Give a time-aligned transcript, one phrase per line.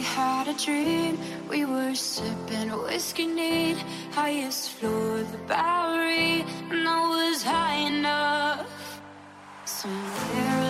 [0.00, 1.18] we had a dream.
[1.50, 3.76] We were sipping whiskey neat,
[4.12, 9.02] highest floor of the Bowery, and I was high enough.
[9.66, 10.69] Somewhere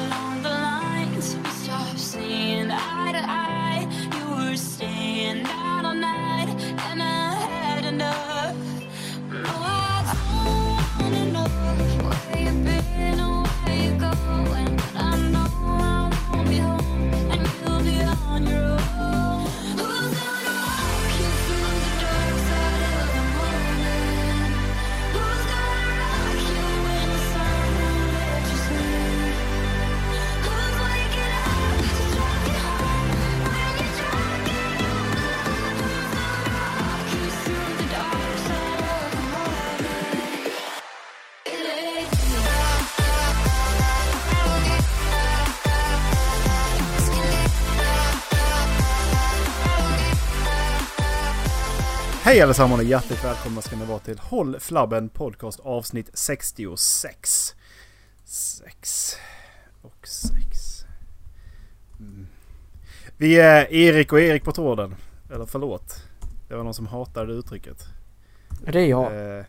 [52.30, 57.54] Hej allesammans och hjärtligt välkomna ska ni vara till Håll Flabben Podcast avsnitt 66.
[58.24, 59.16] 6
[59.82, 60.34] och 6.
[62.00, 62.26] Mm.
[63.16, 64.94] Vi är Erik och Erik på tråden.
[65.32, 66.04] Eller förlåt.
[66.48, 67.84] Det var någon som hatade uttrycket.
[68.72, 69.38] Det är jag.
[69.38, 69.44] Eh,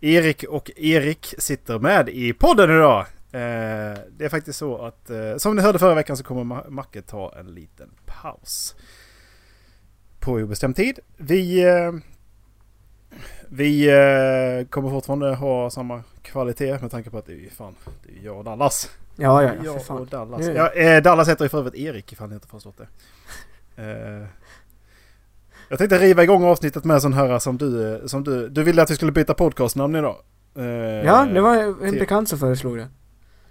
[0.00, 3.00] Erik och Erik sitter med i podden idag.
[3.32, 6.70] Eh, det är faktiskt så att eh, som ni hörde förra veckan så kommer Ma-
[6.70, 8.76] Macke ta en liten paus.
[10.20, 10.98] På obestämd tid.
[11.16, 11.92] Vi, eh,
[13.48, 17.74] vi eh, kommer fortfarande ha samma kvalitet med tanke på att det är fan,
[18.06, 18.90] det är jag och Dallas.
[19.16, 20.06] Ja, ja, ja, jag och fan.
[20.10, 20.40] Dallas.
[20.46, 22.86] Nu- Ja, eh, Dallas heter ju för övrigt Erik ifall ni inte förstått det.
[23.82, 24.26] Eh,
[25.68, 28.82] jag tänkte riva igång avsnittet med sån här som du, eh, som du, du ville
[28.82, 30.16] att vi skulle byta podcastnamn idag.
[30.56, 30.64] Eh,
[31.06, 32.88] Ja, det var en till- bekant som föreslog det.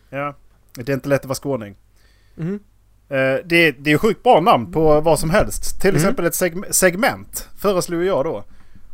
[0.10, 0.36] Ja,
[0.74, 1.76] det är inte lätt att vara skåning.
[2.38, 2.56] Eh,
[3.46, 5.82] det, det är ju sjukt bra namn på vad som helst.
[5.82, 6.02] Till Mm.
[6.02, 8.44] exempel ett seg- segment föreslog jag då.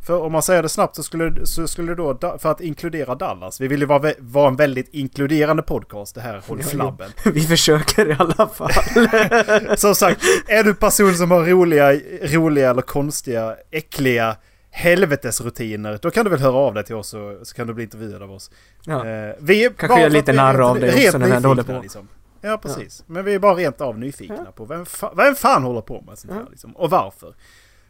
[0.07, 3.61] För om man säger det snabbt så skulle, så skulle då, för att inkludera Dallas.
[3.61, 7.11] Vi vill ju vara, vara en väldigt inkluderande podcast det här Håll Ja, Flabben.
[7.33, 8.71] Vi försöker i alla fall.
[9.77, 14.35] Som sagt, är du person som har roliga, roliga eller konstiga, äckliga
[14.69, 17.83] helvetesrutiner, då kan du väl höra av dig till oss så, så kan du bli
[17.83, 18.51] intervjuad av oss.
[18.83, 19.07] Ja.
[19.07, 21.79] Eh, vi är Kanske bara gör lite narr av dig också när ändå håller på.
[21.81, 22.07] Liksom.
[22.41, 23.03] Ja, precis.
[23.07, 26.17] Men vi är bara rent av nyfikna på vem, fa- vem fan håller på med
[26.17, 26.47] sånt här Ja.
[26.51, 27.33] liksom, och varför.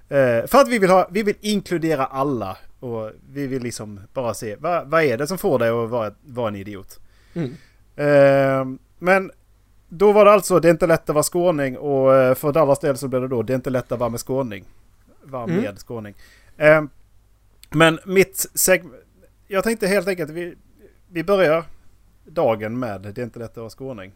[0.09, 4.33] Eh, för att vi vill, ha, vi vill inkludera alla och vi vill liksom bara
[4.33, 6.99] se vad, vad är det som får dig att vara, vara en idiot.
[7.33, 7.53] Mm.
[7.95, 9.31] Eh, men
[9.89, 12.79] då var det alltså, det är inte lätt att vara skåning och eh, för Dallas
[12.79, 14.65] del så blev det då, det är inte lätt att vara med skåning.
[15.23, 15.61] Vara Mm.
[15.61, 16.15] med skåning.
[16.57, 16.83] Eh,
[17.69, 18.95] men mitt segment,
[19.47, 20.55] jag tänkte helt enkelt vi,
[21.09, 21.63] vi börjar
[22.25, 24.11] dagen med det är inte lätt att vara skåning.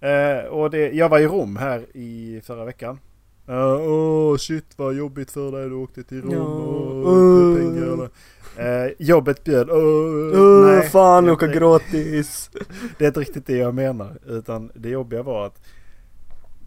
[0.00, 2.98] Eh, och det, jag var i Rom här i förra veckan.
[3.46, 6.32] Åh shit vad jobbigt för dig du åkte till Rom.
[6.32, 6.38] Ja.
[6.40, 7.56] Åh, Uh.
[7.56, 8.10] pengar, eller-
[8.56, 9.70] Eh, jobbet bjöd.
[9.70, 12.50] Åh, Uh, nej, fan, åka gratis.
[12.98, 14.18] det är inte riktigt det jag menar.
[14.26, 15.62] Utan det jobbiga var att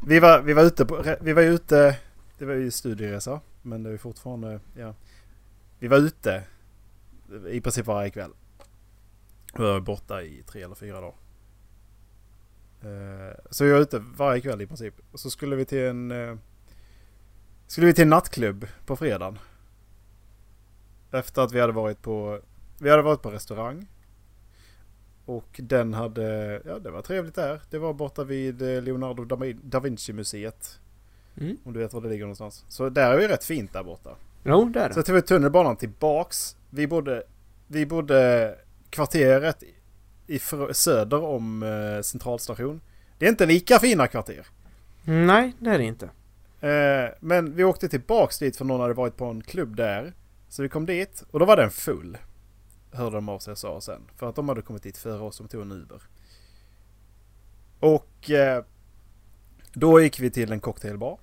[0.07, 1.97] vi var, vi var ute på, vi var ute,
[2.37, 3.39] det var ju studieresa.
[3.61, 4.93] Men det är fortfarande, ja.
[5.79, 6.43] Vi var ute
[7.49, 8.31] i princip varje kväll.
[9.57, 11.15] Vi var borta i tre eller fyra dagar.
[12.81, 14.93] Eh, Så vi var ute varje kväll i princip.
[15.11, 16.35] Och så skulle vi till en, eh,
[17.67, 19.39] skulle vi till nattklubb på fredagen.
[21.11, 22.39] Efter att vi hade varit på,
[22.79, 23.87] vi hade varit på restaurang.
[25.25, 27.61] Och den hade, ja det var trevligt där.
[27.69, 30.79] Det var borta vid eh, Leonardo da Vin- da Vinci-museet.
[31.37, 31.57] Mm.
[31.63, 32.65] Om du vet var det ligger någonstans.
[32.67, 34.09] Så där är ju rätt fint där borta.
[34.43, 36.55] Jo, det är Så tog vi tunnelbanan tillbaks.
[36.69, 37.23] Vi bodde,
[37.67, 38.55] vi bodde
[38.89, 39.63] kvarteret
[40.27, 40.39] i
[40.71, 42.81] söder om eh, centralstation.
[43.17, 44.45] Det är inte lika fina kvarter.
[45.03, 46.09] Nej, det är det inte.
[46.61, 50.13] Eh, men vi åkte tillbaks dit för någon hade varit på en klubb där.
[50.49, 52.17] Så vi kom dit och då var den full.
[52.91, 54.01] Hörde de av sig och sa sen.
[54.15, 56.01] För att de hade kommit dit före oss som tog en Uber.
[57.79, 58.63] Och eh,
[59.73, 61.19] då gick vi till en cocktailbar.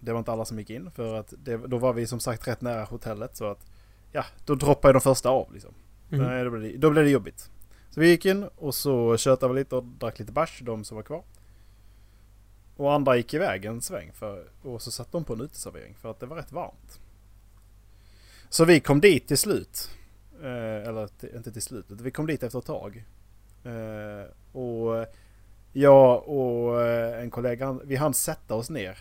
[0.00, 2.48] Det var inte alla som gick in för att det, då var vi som sagt
[2.48, 3.66] rätt nära hotellet så att
[4.12, 5.74] ja, då droppade de första av liksom.
[6.10, 6.26] Mm.
[6.26, 7.50] Nej, då, blev det, då blev det jobbigt.
[7.90, 10.96] Så vi gick in och så tjötade vi lite och drack lite bärs, de som
[10.96, 11.22] var kvar.
[12.78, 16.10] Och andra gick iväg en sväng för, och så satt de på en uteservering för
[16.10, 17.00] att det var rätt varmt.
[18.48, 19.90] Så vi kom dit till slut.
[20.42, 23.04] Eh, eller inte till slut, utan vi kom dit efter ett tag.
[23.64, 25.06] Eh, och
[25.72, 28.98] jag och eh, en kollega, vi hann sätta oss ner.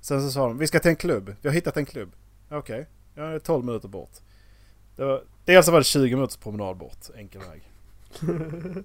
[0.00, 1.34] Sen så sa de, vi ska till en klubb.
[1.42, 2.12] Vi har hittat en klubb.
[2.50, 4.12] Okej, ja, det är 12 minuter bort.
[4.96, 7.62] Det var, dels var det 20 minuters promenad bort, enkel väg.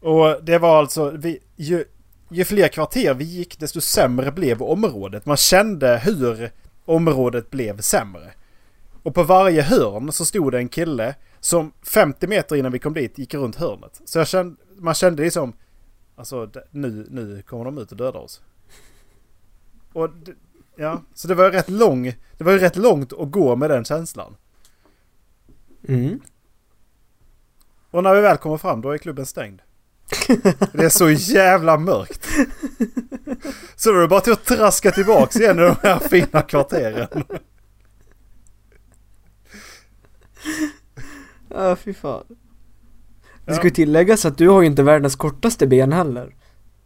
[0.00, 1.84] och det var alltså, vi, ju,
[2.30, 5.26] ju fler kvarter vi gick desto sämre blev området.
[5.26, 6.50] Man kände hur
[6.84, 8.32] området blev sämre.
[9.02, 12.94] Och på varje hörn så stod det en kille som 50 meter innan vi kom
[12.94, 14.00] dit gick runt hörnet.
[14.04, 15.52] Så jag kände, man kände liksom,
[16.16, 18.42] alltså nu, nu kommer de ut och dödar oss.
[19.92, 20.32] Och d-
[20.76, 22.04] ja, så det var ju rätt lång,
[22.38, 24.36] det var ju rätt långt att gå med den känslan.
[25.88, 26.20] Mm.
[27.90, 29.62] Och när vi väl kommer fram då är klubben stängd.
[30.72, 32.26] Det är så jävla mörkt.
[33.76, 37.08] Så då är det bara till att traska tillbaks igen i de här fina kvarteren.
[41.50, 42.24] Ja, fy fan.
[43.46, 46.34] Det ska ju tilläggas att du har ju inte världens kortaste ben heller.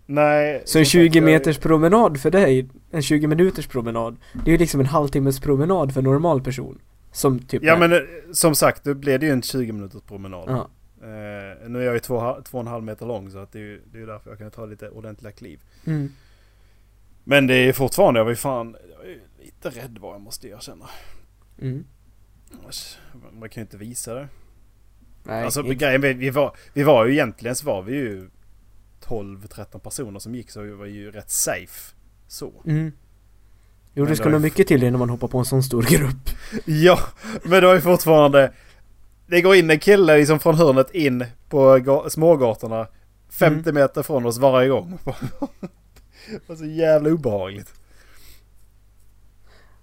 [0.06, 0.62] Nej.
[0.64, 4.50] Så en som sagt, 20 jag- meters promenad för dig, en 20 minuters promenad, det
[4.50, 6.78] är ju liksom en halvtimmes promenad för en normal person.
[7.12, 7.88] Som typ Ja mig.
[7.88, 10.44] men eh, som sagt, då blev det ju en 20 minuters promenad.
[10.46, 10.68] Ja.
[11.02, 13.58] Eh, nu är jag ju två, två och en halv meter lång så att det
[13.58, 15.60] är ju det är därför jag kan ta lite ordentliga kliv.
[15.86, 16.12] Mm.
[17.24, 20.48] Men det är fortfarande, jag var ju fan jag är lite rädd vad jag måste
[20.48, 20.86] erkänna.
[21.60, 21.84] Mm.
[23.32, 24.28] Man kan ju inte visa det.
[25.24, 25.74] Nej, alltså inte.
[25.74, 28.30] grejen vi, var, vi var ju egentligen så var vi ju
[29.04, 31.94] 12-13 personer som gick så vi var ju rätt safe.
[32.28, 32.52] Så.
[32.66, 32.92] Mm.
[33.94, 35.82] Jo, Men det ska är- nog mycket till innan man hoppar på en sån stor
[35.82, 36.30] grupp.
[36.66, 36.98] Ja,
[37.42, 38.52] men det var ju fortfarande...
[39.26, 42.86] Det går in en kille liksom från hörnet in på ga- smågatorna
[43.30, 43.82] 50 Mm.
[43.82, 44.98] meter från oss varje gång.
[46.30, 47.72] Det var så jävla obehagligt.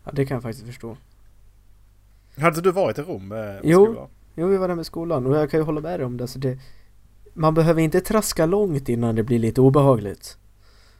[0.03, 0.97] Ja, det kan jag faktiskt förstå.
[2.37, 3.85] Hade inte du varit i Rom med Jo.
[3.85, 4.07] skolan?
[4.35, 6.27] Jo, vi var där med skolan och jag kan ju hålla med dig om det.
[6.27, 6.57] Så det
[7.33, 10.37] man behöver inte traska långt innan det blir lite obehagligt.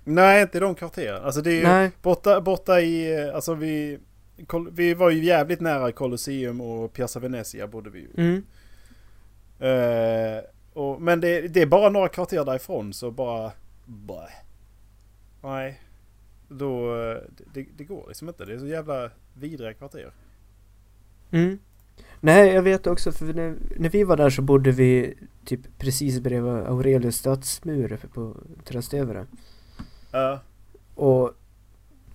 [0.03, 1.23] Nej, inte i de kvarteren.
[1.23, 3.23] Alltså det är ju borta, borta i...
[3.27, 3.99] eh, Alltså vi...
[4.71, 8.09] Vi var ju jävligt nära Colosseum och Piazza Venezia bodde vi ju.
[8.17, 8.43] Mm.
[9.59, 10.43] Eh,
[10.73, 13.51] och, men det, det är bara några kvarter därifrån så bara...
[13.85, 14.31] Bleh.
[15.41, 15.81] Nej.
[16.47, 17.01] Då...
[17.01, 17.17] eh,
[17.53, 18.45] Det, det går liksom inte.
[18.45, 20.11] Det är så jävla vidriga kvarter.
[21.31, 21.59] Mm.
[22.19, 26.19] Nej, jag vet också för när, när vi var där så bodde vi typ precis
[26.19, 29.25] bredvid Aurelius stadsmur uppe på Trastevere.
[30.11, 30.39] Ja.
[30.95, 31.33] Och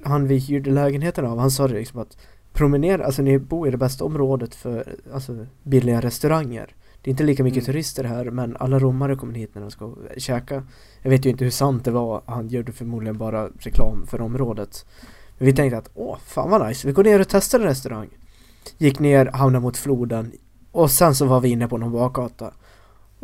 [0.04, 2.16] han vi hyrde lägenheten av, han sa det liksom att
[2.52, 6.74] promenera, alltså ni bor i det bästa området för alltså, billiga restauranger.
[7.02, 7.66] Det är inte lika mycket Mm.
[7.66, 10.62] turister här men alla romare kommer hit när de ska käka.
[11.02, 14.86] Jag vet ju inte hur sant det var, han gjorde förmodligen bara reklam för området.
[15.38, 18.08] Men vi tänkte att åh, fan vad nice, vi går ner och testar en restaurang.
[18.78, 20.32] Gick ner, hamnade mot floden
[20.72, 22.52] och sen så var vi inne på någon bakgata.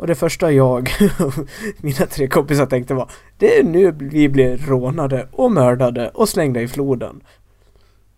[0.01, 0.89] Och det första jag
[1.19, 1.39] och
[1.83, 6.61] mina tre kompisar tänkte var Det är nu vi blir rånade och mördade och slängda
[6.61, 7.23] i floden.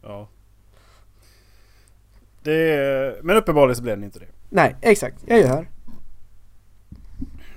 [0.01, 0.29] Ja.
[2.43, 4.25] Det, men uppenbarligen så blev det inte det.
[4.49, 5.17] Nej, exakt.
[5.25, 5.69] Jag är här.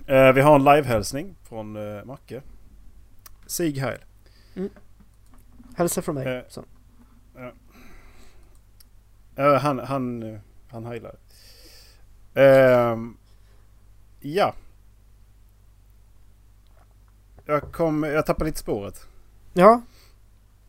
[0.07, 2.43] Eh, vi har en livehälsning från uh, Macke.
[3.47, 3.99] Sig Heil.
[5.77, 6.37] Hälsa från mig.
[6.37, 6.43] Eh.
[6.49, 6.65] Så.
[9.37, 10.39] Eh, han, han, eh,
[10.69, 11.15] han heilar.
[14.35, 14.55] Ja.
[17.45, 19.07] Jag kom, jag tappade lite spåret.
[19.53, 19.83] Ja.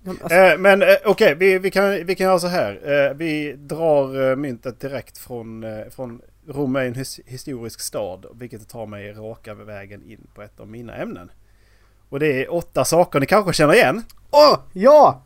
[0.07, 2.81] Alltså, Eh, men eh, okej, vi, vi, kan, vi kan göra så här.
[2.83, 8.25] Eh, vi drar eh, myntet direkt från, eh, från Rom är en his, historisk stad.
[8.36, 11.31] Vilket tar mig raka vägen in på ett av mina ämnen.
[12.09, 14.04] Och det är åtta saker ni kanske känner igen.
[14.31, 14.59] Åh!
[14.74, 15.21] ja!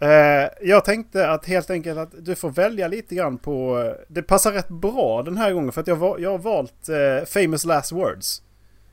[0.00, 3.78] Eh, jag tänkte att helt enkelt att du får välja lite grann på...
[3.78, 7.26] eh, Det passar rätt bra den här gången för att jag, jag har valt eh,
[7.26, 8.42] famous last words.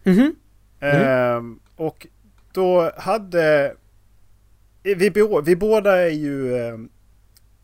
[0.04, 0.36] Mhm.
[0.80, 1.42] Eh,
[1.76, 2.08] och
[2.54, 3.74] då hade...
[4.84, 5.12] Vi,
[5.46, 6.52] vi båda är ju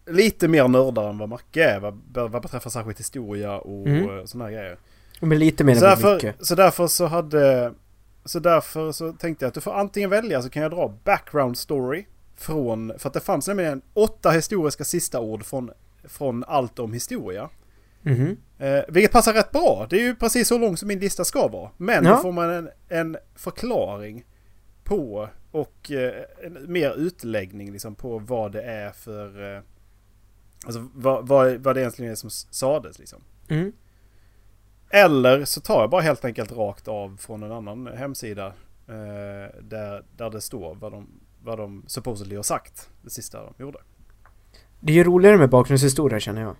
[0.06, 2.01] lite mer nördar än vad Macke är vad,
[2.32, 4.10] vad beträffar särskilt historia och Mm.
[4.10, 4.27] mm.
[4.27, 4.77] sådana här grejer.
[5.20, 6.36] Men lite mer Så än därför, mycket.
[6.46, 7.74] så därför så hade...
[8.25, 11.58] Så därför så tänkte jag att du får antingen välja så kan jag dra background
[11.58, 12.06] story
[12.41, 12.93] från...
[12.98, 15.71] För att det fanns nämligen åtta historiska sista ord från,
[16.03, 17.50] från allt om historia.
[18.01, 18.38] Mhm.
[18.57, 19.88] Eh, vilket passar rätt bra.
[19.89, 21.69] Det är ju precis så lång som min lista ska vara.
[21.77, 22.12] Men Ja.
[22.12, 24.25] då får man en, en förklaring
[24.83, 26.24] på och eh,
[26.67, 29.55] mer utläggning liksom på vad det är för...
[29.55, 29.62] Eh,
[30.65, 33.19] alltså vad, vad, vad det egentligen är som sades liksom.
[33.50, 33.71] Mm.
[34.89, 38.48] Eller så tar jag bara helt enkelt rakt av från en annan hemsida.
[38.88, 41.07] Eh, där, där det står vad de,
[41.43, 42.89] vad de supposedly har sagt.
[43.01, 43.79] Det sista de gjorde.
[44.79, 46.55] Det är ju roligare med bakgrundshistoria känner jag.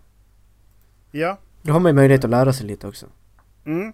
[1.12, 1.38] Ja.
[1.62, 3.06] Då har man ju möjlighet att lära sig lite också.
[3.66, 3.94] Mm.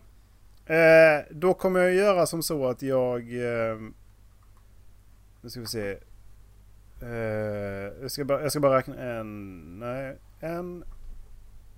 [0.66, 3.22] Eh, då kommer jag göra som så att jag...
[3.22, 3.80] Eh,
[5.42, 5.98] nu ska vi se.
[7.02, 9.80] Eh, jag, ska bara, jag ska bara räkna en...
[9.80, 10.18] Nej.
[10.40, 10.84] En.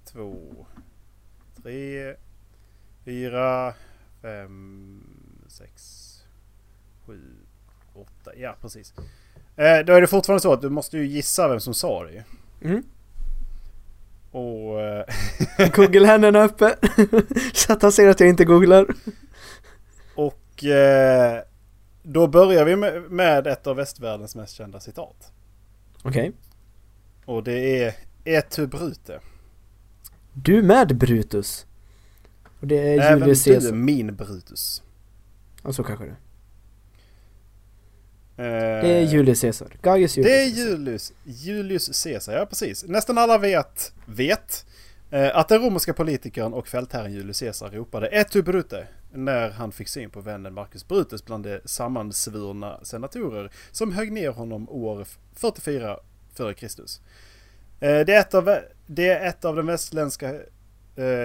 [0.05, 0.65] Två.
[1.63, 2.15] Tre.
[3.05, 3.73] Fyra.
[4.21, 5.03] Fem.
[5.47, 6.05] Sex.
[7.05, 7.21] Sju.
[7.99, 8.31] 8.
[8.37, 8.93] Ja, precis.
[9.55, 12.11] Eh, då är det fortfarande så att du måste ju gissa vem som sa det
[12.11, 12.23] ju.
[12.61, 12.83] Mm.
[14.31, 14.81] Och...
[14.81, 15.05] Eh,
[15.75, 16.75] Google-händerna uppe.
[17.53, 18.85] så att han ser att jag inte googlar.
[20.15, 21.41] och eh,
[22.03, 25.31] då börjar vi med, med ett av västvärldens mest kända citat.
[26.03, 26.31] Okej.
[27.25, 29.19] Och det är Etu Brute.
[30.33, 31.65] Du med Brutus.
[32.59, 33.71] Och det är Även Julius du Caesar.
[33.71, 34.83] min Brutus.
[35.63, 36.15] Ja, så kanske det.
[38.39, 38.45] Eh,
[38.81, 39.67] Det är Julius Caesar.
[39.81, 40.47] Gaius Julius Det är.
[40.47, 42.83] Julius, Julius Caesar, ja precis.
[42.83, 44.65] Nästan alla vet, vet
[45.11, 49.87] eh, att den romerska politikern och fältherren Julius Caesar ropade Etu Brute när han fick
[49.87, 55.99] syn på vännen Marcus Brutus bland de sammansvurna senatorer som högg ner honom år 44
[56.37, 56.65] f.Kr.
[57.79, 60.33] Eh, det, är ett av, det är ett av den västländska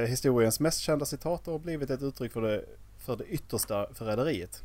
[0.08, 2.64] historiens mest kända citat och har blivit ett uttryck för det,
[2.98, 4.62] för det yttersta förräderiet.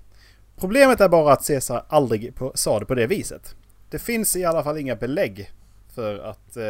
[0.60, 3.56] Problemet är bara att Caesar aldrig på, sa det på det viset.
[3.89, 5.51] Det finns i alla fall inga belägg
[5.96, 6.63] för att eh,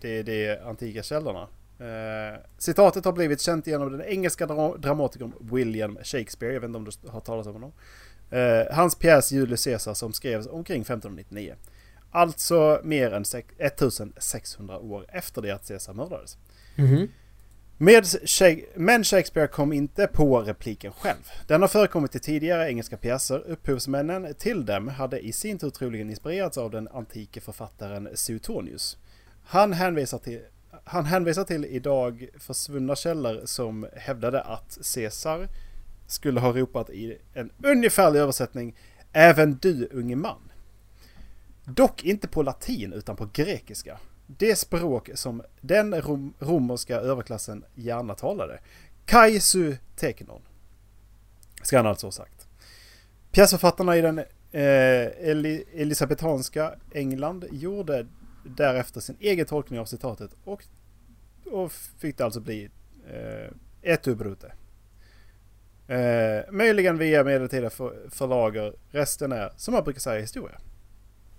[0.00, 1.48] det är de antika källorna.
[1.78, 6.78] Eh, citatet har blivit känt genom den engelska dra dramatikern William Shakespeare, jag vet inte
[6.78, 7.72] om du har talat om honom.
[8.30, 11.54] Eh, hans pjäs Julius Caesar som skrevs omkring 1599.
[12.10, 16.38] Alltså mer än 1600 år efter det att Caesar mördades.
[16.76, 17.08] Mhm.
[17.84, 18.06] Med
[18.74, 21.30] men Shakespeare kom inte på repliken själv.
[21.46, 23.38] Den har förekommit i tidigare engelska pjäser.
[23.38, 28.98] Upphovsmännen till dem hade i sin tur troligen inspirerats av den antike författaren Suetonius.
[29.44, 30.40] Han hänvisar till,
[30.84, 35.48] han hänvisar till idag försvunna källor som hävdade att Caesar
[36.06, 38.76] skulle ha ropat i en ungefärlig översättning
[39.12, 40.50] Även du unge man.
[41.64, 43.98] Dock inte på latin utan på grekiska.
[44.26, 48.60] Det språk som den rom romerska överklassen gärna talade.
[49.04, 50.42] Kaisu teknon.
[51.62, 52.48] Ska han alltså ha sagt.
[53.30, 54.24] Pjäsförfattarna i den eh,
[55.30, 58.06] Eli elisabetanska England gjorde
[58.44, 60.64] därefter sin egen tolkning av citatet och,
[61.44, 62.70] och fick det alltså bli
[63.10, 63.50] eh,
[63.82, 64.16] etu.
[65.86, 68.74] Eh, möjligen via medeltida för, förlager.
[68.90, 70.60] Resten är, som man brukar säga, historia.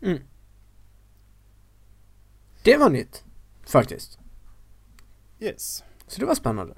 [0.01, 0.19] Mm.
[2.65, 3.23] Det var nytt.
[3.67, 4.19] Faktiskt.
[5.39, 5.83] Yes.
[6.07, 6.73] Så det var spännande.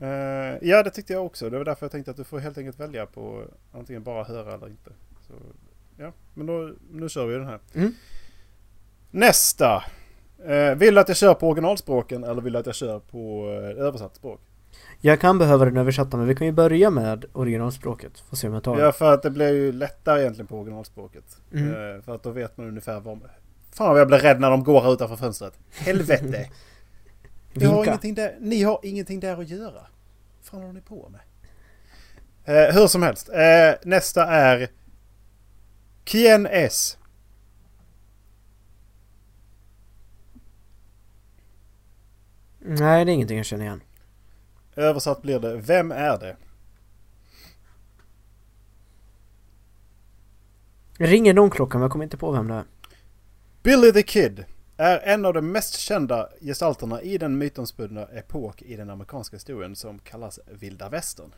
[0.00, 1.50] Eh, ja, det tyckte jag också.
[1.50, 4.54] Det var därför jag tänkte att du får helt enkelt välja på antingen bara höra
[4.54, 4.90] eller inte.
[5.26, 5.32] Så,
[5.96, 7.58] ja, men då, nu kör vi den här.
[7.74, 7.94] Mm.
[9.10, 9.84] Nästa.
[10.44, 13.48] Eh, vill du att jag kör på originalspråken eller vill du att jag kör på
[13.48, 14.40] eh, översatt språk?
[15.00, 18.20] Jag kan behöva den översatta men vi kan ju börja med originalspråket.
[18.20, 18.92] Får se om jag tar Ja, det.
[18.92, 21.40] för att det blir ju lättare egentligen på originalspråket.
[21.52, 21.68] Mm.
[21.96, 23.20] Eh, för att då vet man ungefär vad...
[23.78, 25.58] Fan vad jag blir rädd när de går här utanför fönstret.
[25.70, 26.50] Helvete!
[27.52, 29.72] Vi har ingenting där, ni har ingenting där att göra.
[29.72, 31.20] Vad fan håller ni på med?
[32.44, 33.28] Eh, hur som helst.
[33.28, 34.68] Eh, nästa är...
[36.04, 36.98] Kien S.
[42.58, 43.82] Nej, det är ingenting jag känner igen.
[44.76, 46.36] Översatt blir det Vem är det?
[50.98, 52.64] Ringer någon klockan men jag kommer inte på vem det är.
[53.68, 54.44] Billy the Kid
[54.76, 59.76] är en av de mest kända gestalterna i den mytomspunna epok i den amerikanska historien
[59.76, 61.34] som kallas vilda västern.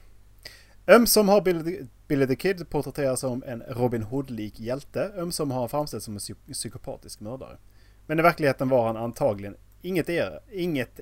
[0.87, 5.61] Ömsom har Billy the, Billy the Kid porträtterats som en Robin Hood-lik hjälte, ömsom har
[5.61, 7.57] han framställts som en psy- psykopatisk mördare.
[8.07, 11.01] Men i verkligheten var han antagligen inget era, inget,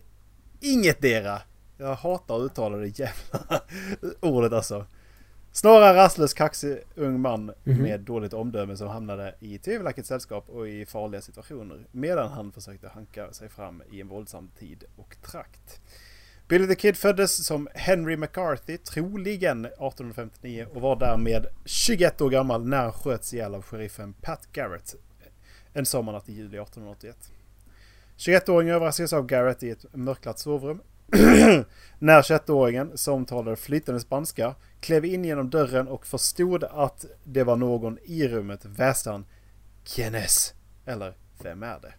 [0.60, 1.42] inget era.
[1.78, 3.62] Jag hatar att uttala det jävla
[4.20, 4.86] ordet alltså.
[5.58, 7.82] Snarare rastlös, kaxig ung man Mhm.
[7.82, 12.88] med dåligt omdöme som hamnade i tvivelaktigt sällskap och i farliga situationer medan han försökte
[12.88, 15.80] hanka sig fram i en våldsam tid och trakt.
[16.48, 22.64] Billy the Kid föddes som Henry McCarthy, troligen 1859 och var därmed 21 år gammal
[22.66, 24.94] när han sköts ihjäl av sheriffen Pat Garrett
[25.72, 27.16] en sommarnatt i juli 1881.
[28.16, 30.80] 21-åringen överraskades av Garrett i ett mörklat sovrum.
[31.98, 37.56] När 21-åringen, som talade flytande spanska, klev in genom dörren och förstod att det var
[37.56, 39.26] någon i rummet väste han
[39.84, 40.54] Quien es?
[40.84, 41.94] Eller Vem är det?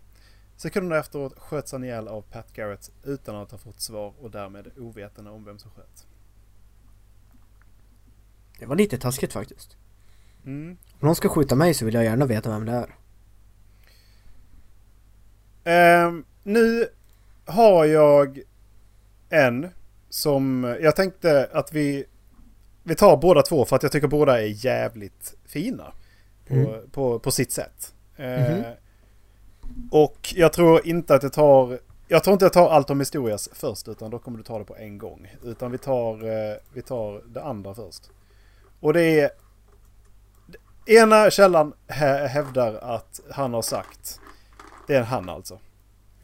[0.56, 4.72] Sekunder efteråt sköts han ihjäl av Pat Garrett utan att ha fått svar och därmed
[4.78, 6.08] ovetande om vem som sköt.
[8.60, 9.78] Det var lite taskigt faktiskt.
[10.46, 10.78] Mm.
[11.00, 12.96] Om någon ska skjuta mig så vill jag gärna veta vem det är.
[15.64, 16.88] Ehm, nu
[17.46, 18.40] har jag
[19.30, 19.68] en
[20.10, 22.06] som jag tänkte att vi,
[22.84, 25.94] vi tar båda två för att jag tycker båda är jävligt fina.
[26.48, 26.90] På, Mm.
[26.92, 27.94] på, på sitt sätt.
[28.18, 28.64] Ehm, Mhm.
[29.92, 33.50] Och jag tror inte att jag tar jag tror inte jag tar allt om historias
[33.54, 35.36] först utan då kommer du ta det på en gång.
[35.44, 38.10] Utan vi tar, eh, vi tar det andra först.
[38.80, 39.30] Och det är...
[40.86, 44.20] ena källan hä hävdar att han har sagt.
[44.88, 45.60] Det är en han alltså.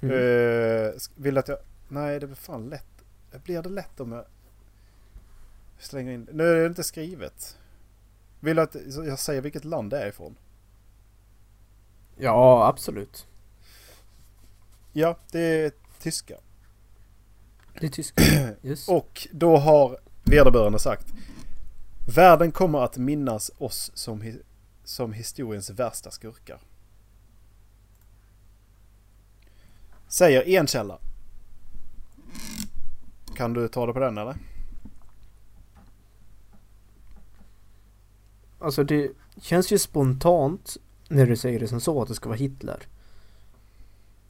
[0.02, 0.16] Mm.
[0.16, 1.58] Uh, vill att jag...
[1.88, 2.95] Nej, det blir fan lätt.
[3.44, 4.26] Blir det lätt om jag
[5.80, 6.28] slänger in...
[6.32, 7.58] Nu är det inte skrivet.
[8.40, 8.76] Vill du att
[9.06, 10.38] jag säger vilket land det är ifrån?
[12.18, 13.28] Ja, absolut.
[14.94, 16.36] Ja, det är tyska.
[17.80, 18.24] Det är tyska.
[18.62, 18.90] Just.
[18.90, 21.14] Och då har vederbörande sagt.
[22.16, 24.42] Världen kommer att minnas oss som, hi
[24.84, 26.60] som historiens värsta skurkar.
[30.08, 31.00] Säger en källa.
[33.36, 34.36] Kan du ta det på den eller?
[38.60, 39.12] Alltså det
[39.42, 40.78] känns ju spontant
[41.08, 42.80] när du säger det som så att det ska vara Hitler.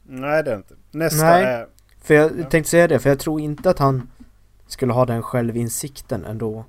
[0.02, 0.74] Nej det är inte.
[0.90, 1.44] Nästa Nej.
[1.44, 1.68] är...
[2.00, 2.50] För jag Ja.
[2.50, 4.10] tänkte säga det, för jag tror inte att han
[4.66, 6.64] skulle ha den självinsikten ändå.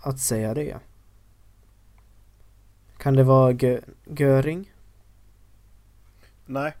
[0.00, 0.76] Att säga det.
[2.98, 4.72] Kan det vara Gö Göring?
[6.46, 6.74] Nej.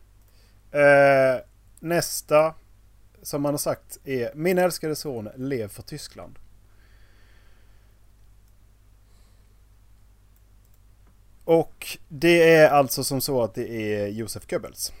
[0.70, 1.40] Eh,
[1.80, 2.54] nästa
[3.24, 6.38] som han har sagt är Min älskade son, lev för Tyskland.
[11.44, 14.92] Och det är alltså som så att det är Josef Goebbels.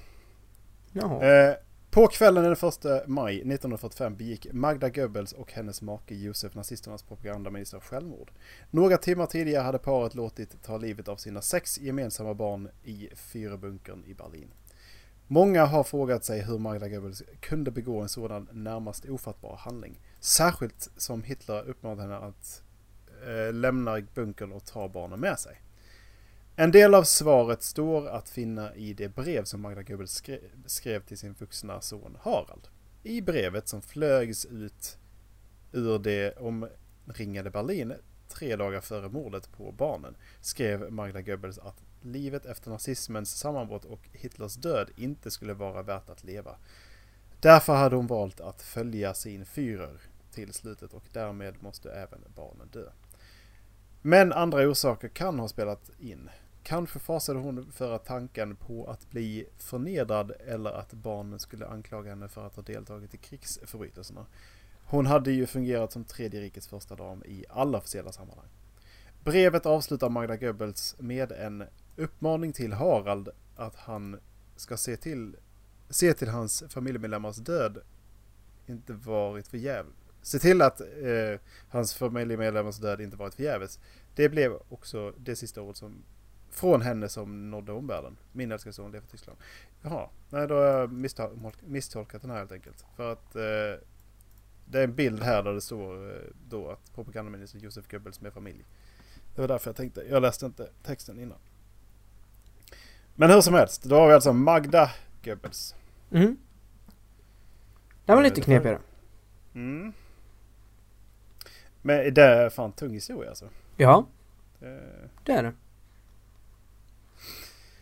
[1.22, 1.54] Eh,
[1.90, 7.80] på kvällen den 1 maj 1945 begick Magda Goebbels och hennes make Josef nazisternas propagandaminister
[7.80, 8.30] självmord.
[8.70, 14.04] Några timmar tidigare hade paret låtit ta livet av sina sex gemensamma barn i Führerbunkern
[14.06, 14.48] i Berlin.
[15.26, 20.00] Många har frågat sig hur Magda Goebbels kunde begå en sådan närmast ofattbar handling.
[20.20, 22.62] Särskilt som Hitler uppmanade henne att
[23.26, 25.60] eh, lämna bunkern och ta barnen med sig.
[26.56, 31.00] En del av svaret står att finna i det brev som Magda Goebbels skrev, skrev
[31.00, 32.68] till sin vuxna son Harald.
[33.02, 34.98] I brevet som flögs ut
[35.72, 37.94] ur det omringade Berlin
[38.28, 44.08] tre dagar före mordet på barnen skrev Magda Goebbels att livet efter nazismens sammanbrott och
[44.12, 46.56] Hitlers död inte skulle vara värt att leva.
[47.40, 49.98] Därför hade hon valt att följa sin Führer
[50.30, 52.90] till slutet och därmed måste även barnen dö.
[54.02, 56.30] Men andra orsaker kan ha spelat in.
[56.62, 62.10] Kanske fasade hon för att tanken på att bli förnedrad eller att barnen skulle anklaga
[62.10, 64.26] henne för att ha deltagit i krigsförbrytelserna.
[64.84, 68.48] Hon hade ju fungerat som tredje rikets första dam i alla officiella sammanhang.
[69.24, 71.64] Brevet avslutar Magda Goebbels med en
[71.96, 74.20] uppmaning till Harald att han
[74.56, 75.36] ska se till,
[75.90, 77.78] se till hans familjemedlemmars död
[78.66, 79.92] inte varit förgäves.
[80.22, 83.78] Se till att eh, hans familjemedlemmars död inte varit förgäves.
[84.14, 86.02] Det blev också det sista ordet som
[86.50, 88.16] från henne som nådde omvärlden.
[88.32, 89.38] Min älskade son lever i Tyskland.
[89.82, 92.84] Jaha, nej då har jag misstol- misstolkat den här helt enkelt.
[92.96, 93.80] För att eh,
[94.66, 96.16] det är en bild här där det står eh,
[96.48, 98.64] då att propagandaminister Josef Goebbels med familj.
[99.34, 101.38] Det var därför jag tänkte, jag läste inte texten innan.
[103.14, 104.90] Men hur som helst, då har vi alltså Magda
[105.24, 105.74] Goebbels.
[106.10, 106.36] Mm.
[108.04, 108.78] Det var lite knepigare.
[109.54, 109.92] Mm.
[111.82, 113.48] Men det är fan tung historia alltså.
[113.76, 114.06] Ja,
[114.58, 114.80] Det...
[115.24, 115.52] det är det.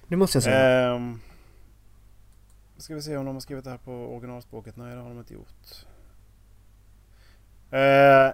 [0.09, 0.95] Det måste jag säga.
[0.95, 1.21] Ehm,
[2.77, 4.77] ska vi se om de har skrivit det här på originalspråket.
[4.77, 5.87] Nej, det har de inte gjort.
[7.71, 8.33] Eh,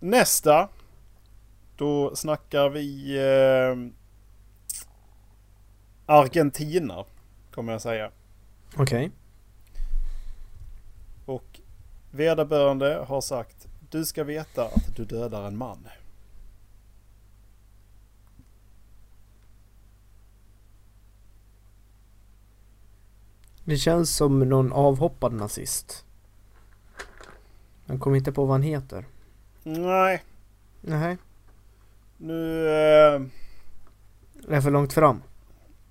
[0.00, 0.68] nästa.
[1.76, 3.92] Då snackar vi eh,
[6.10, 7.04] Argentina.
[7.50, 8.10] Kommer jag säga.
[8.76, 9.10] Okej.
[11.24, 11.60] Och
[12.10, 15.88] vederbörande har sagt Du ska veta att du dödar en man.
[23.64, 26.04] Det känns som någon avhoppad nazist.
[27.86, 29.04] Jag kommer inte på vad han heter.
[29.62, 30.24] Nej,
[30.80, 31.16] Nej,
[32.16, 33.22] nu, eh,
[34.48, 35.22] är för långt fram.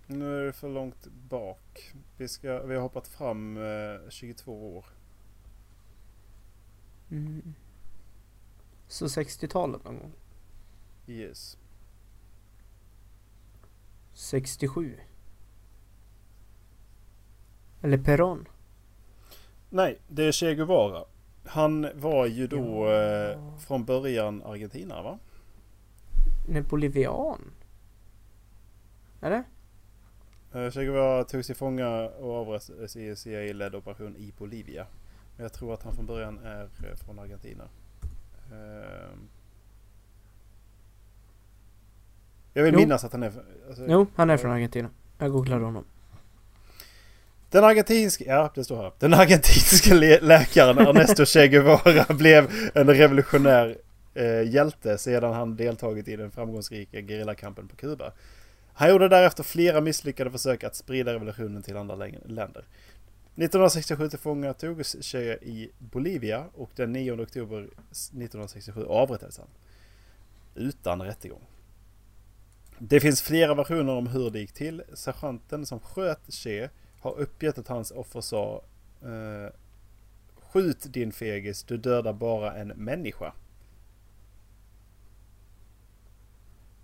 [0.10, 1.94] Nu är det för långt bak.
[2.18, 4.86] Vi, ska, vi har hoppat fram eh, 22 år.
[7.12, 7.54] Mm.
[8.88, 10.12] Så 60-talet någon gång?
[11.08, 11.58] Yes.
[14.14, 15.00] 67?
[17.82, 18.48] Eller Peron?
[19.70, 21.04] Nej, det är Che Guevara.
[21.46, 23.04] Han var ju då Ja.
[23.04, 25.20] eh, från början argentinare va?
[26.48, 27.52] Nej, bolivian?
[29.22, 29.44] Eller?
[30.54, 34.86] Eh, che Guevara togs till fånga och avrättades i en CIA-ledd operation i Bolivia.
[35.36, 37.64] Men jag tror att han från början är eh, från Argentina.
[38.52, 39.28] Ehm.
[42.54, 42.80] jag vill Jo.
[42.80, 43.32] minnas att han är...
[43.68, 44.90] Alltså, Jo, han är från Argentina.
[45.18, 45.86] Jag googlade honom.
[47.50, 48.92] Den argentinska, ja det står här.
[49.00, 53.78] Den argentinska läkaren Ernesto Che Guevara blev en revolutionär
[54.14, 58.12] eh, hjälte sedan han deltagit i den framgångsrika gerillakampen på Kuba.
[58.80, 62.66] Han gjorde därefter flera misslyckade försök att sprida revolutionen till andra länder.
[63.36, 69.48] 1967 tillfångatogs Che i Bolivia och den 9 oktober 1967 avrättades han.
[70.56, 71.42] Utan rättegång.
[72.78, 74.84] Det finns flera versioner om hur det gick till.
[74.94, 78.64] Sergeanten som sköt Che har uppgett att hans offer sa
[79.02, 79.54] eh,
[80.36, 83.34] Skjut din fegis, du dödar bara en människa.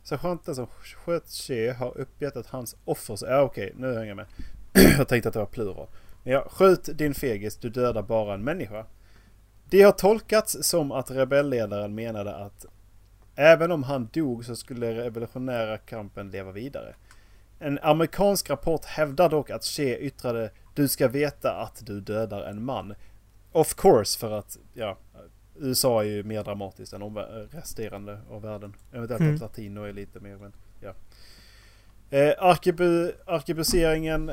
[0.06, 4.26] Sergeanten som sköt Che har uppgett att hans offers Ja okej, nu hänger jag med.
[4.98, 5.88] jag tänkte att det var plural.
[6.24, 8.86] Ja, skjut din fegis, du dödar bara en människa.
[9.70, 12.65] Det har tolkats som att rebellledaren menade att
[13.36, 16.96] även om han dog så skulle revolutionära kampen leva vidare.
[17.60, 22.65] En amerikansk rapport hävdar dock att Che yttrade Du ska veta att du dödar en
[22.65, 22.96] man.
[23.52, 24.98] Of course för att, ja,
[25.60, 27.15] USA är ju mer dramatiskt än
[27.52, 28.74] resterande av världen.
[28.91, 29.36] Eventuellt mm.
[29.36, 30.94] att latino är lite mer, men ja.
[32.10, 34.32] Eh, arkebu arkebuseringen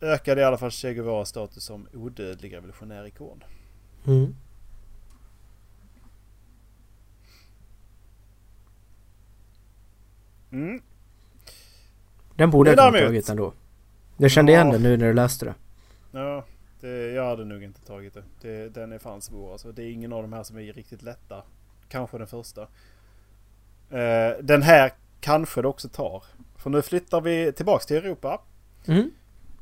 [0.00, 3.44] ökade i alla fall Che Guevaras status som odödlig revolutionär ikon.
[4.06, 4.34] Mm.
[10.50, 10.82] Mm.
[12.34, 13.52] Den borde jag ha tagit ändå.
[14.16, 14.58] Jag kände ja.
[14.58, 15.54] igen den nu när du läste det.
[16.10, 16.44] Ja,
[16.80, 18.22] det, jag hade nog inte tagit det.
[18.40, 18.68] det.
[18.68, 19.72] Den är fan svår alltså.
[19.72, 21.42] Det är ingen av de här som är riktigt lätta.
[21.88, 22.62] Kanske den första.
[23.92, 26.24] Uh, den här kanske det också tar.
[26.56, 28.40] För nu flyttar vi tillbaks till Europa.
[28.86, 29.10] Mm.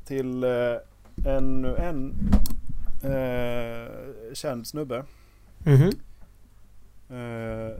[0.05, 0.77] Till uh,
[1.25, 2.13] en, en
[3.05, 5.05] uh, känd snubbe.
[5.65, 5.91] Mm.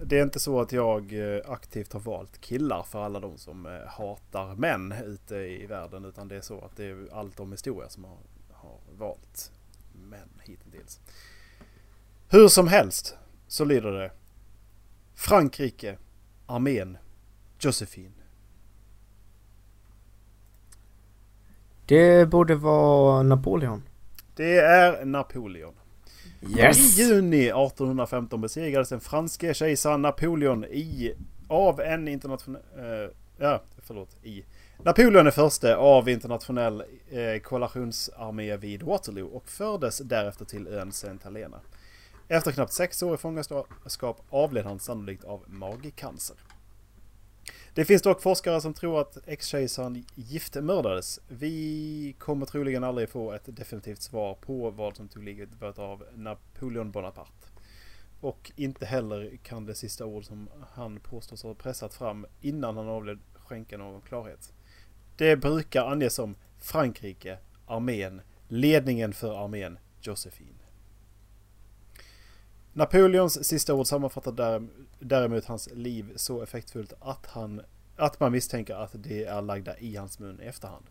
[0.03, 1.13] Det är inte så att jag
[1.45, 6.05] aktivt har valt killar för alla de som hatar män ute i världen.
[6.05, 8.17] Utan det är så att det är allt om historia som har
[8.97, 9.51] valt
[9.93, 10.99] män hittills.
[12.29, 13.15] Hur som helst
[13.47, 14.11] så lyder det
[15.15, 15.97] Frankrike,
[16.45, 16.97] armén,
[17.59, 18.13] Josephine.
[21.85, 23.83] Det borde vara Napoleon.
[24.35, 25.73] Det är Napoleon.
[26.41, 26.99] Yes.
[26.99, 31.13] I juni 1815 besegrades den franske kejsaren Napoleon i,
[31.47, 32.61] av en internationell...
[32.77, 34.17] Uh, ja, förlåt.
[34.23, 34.45] I
[34.83, 41.23] Napoleon är förste av internationell eh, koalitionsarmé vid Waterloo och fördes därefter till ön Saint
[41.23, 41.59] Helena.
[42.27, 46.35] Efter knappt sex år i fångenskap avled han sannolikt av magcancer.
[47.73, 51.19] Det finns dock forskare som tror att ex-kejsaren giftmördades.
[51.27, 56.91] Vi kommer troligen aldrig få ett definitivt svar på vad som tog livet av Napoleon
[56.91, 57.47] Bonaparte.
[58.21, 62.87] Och inte heller kan det sista ord som han påstås ha pressat fram innan han
[62.87, 64.53] avled skänka någon klarhet.
[65.17, 70.53] Det brukar anges som Frankrike, armén, ledningen för armén, Josefin.
[72.73, 74.67] Napoleons sista ord sammanfattar
[74.99, 77.61] däremot hans liv så effektfullt att, han,
[77.95, 80.85] att man misstänker att det är lagda i hans mun i efterhand.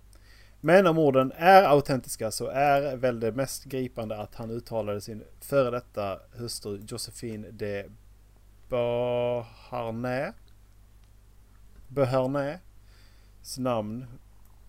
[0.60, 5.24] Men om orden är autentiska så är väl det mest gripande att han uttalade sin
[5.40, 7.84] före detta hustru Josephine de
[8.68, 10.34] Beauharnais
[11.88, 12.60] Beauharnais
[13.58, 14.06] namn.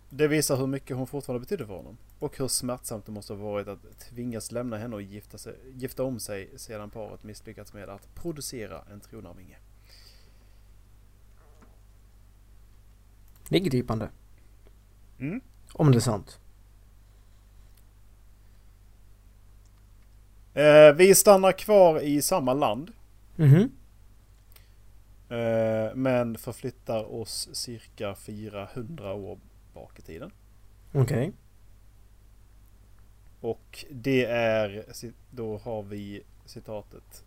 [0.10, 1.98] Det visar hur mycket hon fortfarande betydde för honom.
[2.20, 6.04] Och hur smärtsamt det måste ha varit att tvingas lämna henne och gifta, sig, gifta
[6.04, 9.58] om sig sedan paret misslyckats med att producera en tronarvinge.
[13.50, 14.10] Det är gripande.
[15.20, 15.42] Mm.
[15.74, 16.40] Om det är sant.
[20.54, 22.92] Eh, vi stannar kvar i samma land.
[23.38, 23.68] Mm Eh,
[25.96, 29.40] men förflyttar oss cirka 400 år
[29.74, 30.32] bak i tiden.
[30.94, 31.02] Okej.
[31.02, 31.32] Okay.
[33.42, 34.86] Och det är,
[35.32, 37.24] då har vi citatet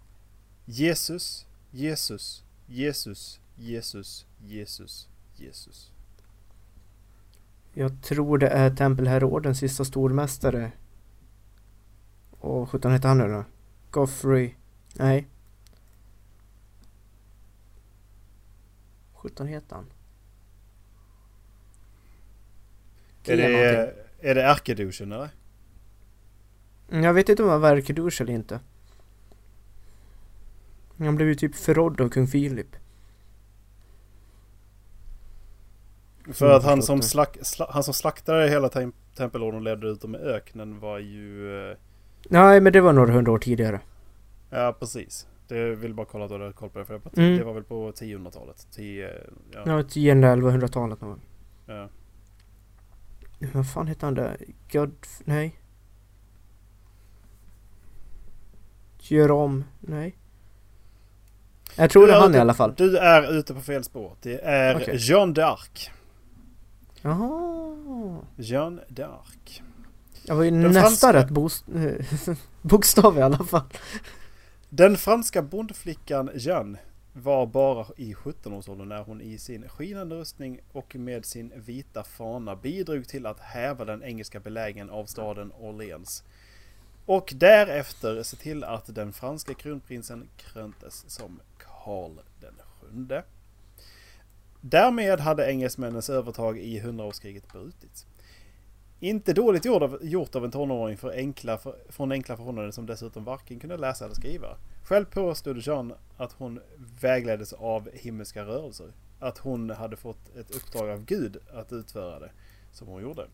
[0.64, 5.92] Jesus, Jesus, Jesus, Jesus, Jesus, Jesus.
[7.74, 10.72] Jag tror det är Tempel Herod, sista stormästare.
[12.30, 13.44] Och 17 heter han nu då?
[13.90, 14.54] Goffrey?
[14.94, 15.26] Nej.
[19.20, 19.86] 17 heter han?
[23.24, 25.28] Är det, är det ärkeduschen eller?
[26.90, 28.60] Mm, jag vet inte om han var ärkedusch eller inte.
[30.98, 32.76] Han blev ju typ förrådd av kung Filip.
[36.32, 40.00] För att han som, slack, sla, han som slaktade hela tem tempelorden och ledde ut
[40.00, 41.54] dem i öknen var ju...
[41.70, 41.76] Eh...
[42.28, 43.80] Nej men det var några hundra år tidigare.
[44.50, 45.26] Ja precis.
[45.54, 46.84] Det vill bara kolla att du hade koll på det.
[46.84, 47.38] För mm.
[47.38, 48.66] det var väl på 1000-talet?
[48.70, 49.10] 10...
[49.52, 51.20] Ja, ja 1000-1100-talet någon
[51.66, 51.88] Ja.
[53.52, 54.36] Vad fan heter han där?
[54.72, 54.94] God...
[55.24, 55.56] Nej.
[58.98, 59.64] Gör om?
[59.80, 60.16] Nej.
[61.76, 62.74] Jag tror Du det är han i ute- alla fall.
[62.76, 64.16] Du är ute på fel spår.
[64.22, 64.96] Det är Okej.
[64.98, 65.90] Jeanne d'Arc.
[67.02, 68.18] Jaha.
[68.36, 69.62] Jeanne d'Arc.
[70.22, 71.30] Jag var ju Den nästan franska- rätt
[72.62, 73.62] bokstav i alla fall.
[74.72, 76.78] Den franska bondflickan Jeanne
[77.12, 82.56] var bara i 17-årsåldern när hon i sin skinande rustning och med sin vita fana
[82.56, 86.24] bidrog till att häva den engelska belägringen av staden Orleans.
[87.06, 93.24] Och därefter se till att den franska kronprinsen kröntes som Karl den sjunde.
[94.60, 98.06] Därmed hade engelsmännens övertag i hundraårskriget brutits.
[99.02, 102.86] Inte dåligt gjort av, gjort av en tonåring för enkla, för, från enkla förhållanden som
[102.86, 104.56] dessutom varken kunde läsa eller skriva.
[104.82, 106.60] Själv påstod Jean att hon
[107.00, 108.92] vägleddes av himmelska rörelser.
[109.18, 112.30] Att hon hade fått ett uppdrag av Gud att utföra det,
[112.72, 113.26] som hon gjorde.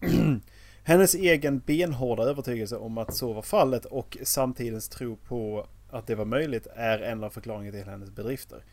[0.82, 6.14] Hennes egen benhårda övertygelse om att så var fallet och samtidens tro på att det
[6.14, 8.64] var möjligt är en av förklaringarna till hennes bedrifter.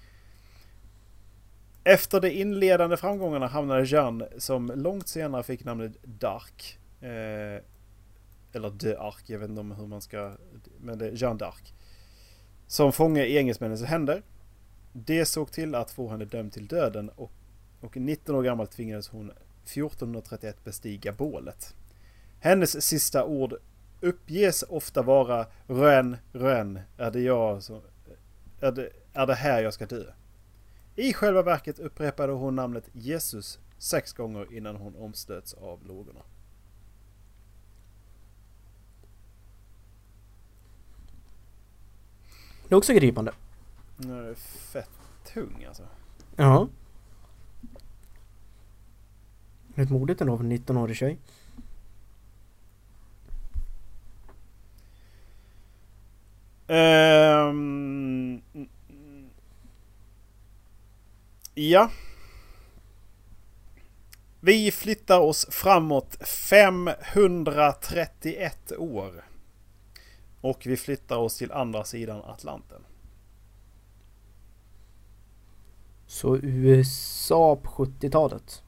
[1.87, 7.63] Efter de inledande framgångarna hamnade Jeanne, som långt senare fick namnet Dark, eh,
[8.53, 10.31] eller De Ark, jag vet inte om hur man ska,
[10.79, 11.73] men det är Jeanne d'Arc.
[12.67, 14.21] Som fånge i engelsmännens händer.
[14.93, 17.31] Det såg till att få henne dömd till döden och,
[17.81, 19.31] och 19 år gammal tvingades hon
[19.63, 21.75] 1431 bestiga bålet.
[22.39, 23.53] Hennes sista ord
[24.01, 27.81] uppges ofta vara Rön, rön, är det jag som...
[28.59, 30.03] Är det, är det här jag ska dö?
[30.95, 36.21] I själva verket upprepade hon namnet Jesus sex gånger innan hon omstöts av lågorna.
[42.67, 43.33] Det är också gripande.
[43.97, 44.89] Den är fett
[45.33, 45.83] tung alltså.
[46.35, 46.67] Ja.
[49.75, 51.19] Rätt modigt ändå för en 19-årig tjej.
[56.67, 58.41] Mm.
[61.55, 61.91] Ja.
[64.39, 69.25] Vi flyttar oss framåt 531 år.
[70.41, 72.81] Och vi flyttar oss till andra sidan Atlanten.
[76.07, 78.63] Så USA på 70-talet.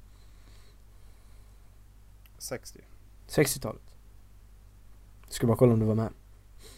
[2.37, 2.79] 60.
[3.27, 3.81] 60-talet.
[5.29, 6.11] Ska bara kolla om du var med.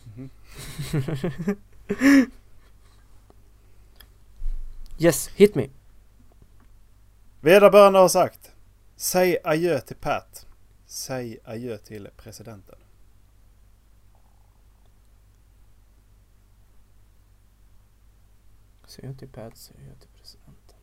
[0.04, 0.30] Mhm.
[5.02, 5.68] Yes, hit me.
[7.42, 8.56] Vederbörande har sagt.
[8.96, 10.48] Säg adjö till Pat.
[10.86, 12.80] Säg adjö till presidenten.
[18.86, 20.78] Säg adjö till Pat, Säg adjö till presidenten.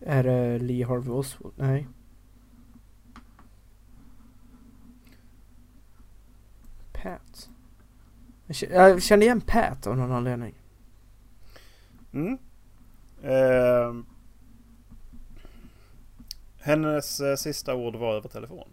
[0.00, 1.54] Är det Lee Harvey Oswald?
[1.58, 1.88] Nej.
[6.92, 7.51] Pat.
[8.60, 10.54] Jag kä- Jag känner igen Pat av någon anledning.
[12.12, 12.38] Mm.
[13.22, 14.06] Ehm.
[16.60, 18.68] hennes eh, sista ord var över telefon.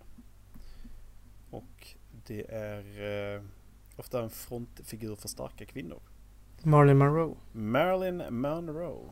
[1.52, 1.88] Och
[2.28, 3.42] det är eh,
[3.96, 6.00] ofta en frontfigur för starka kvinnor.
[6.64, 7.36] Marilyn Monroe.
[7.52, 9.10] Marilyn Monroe.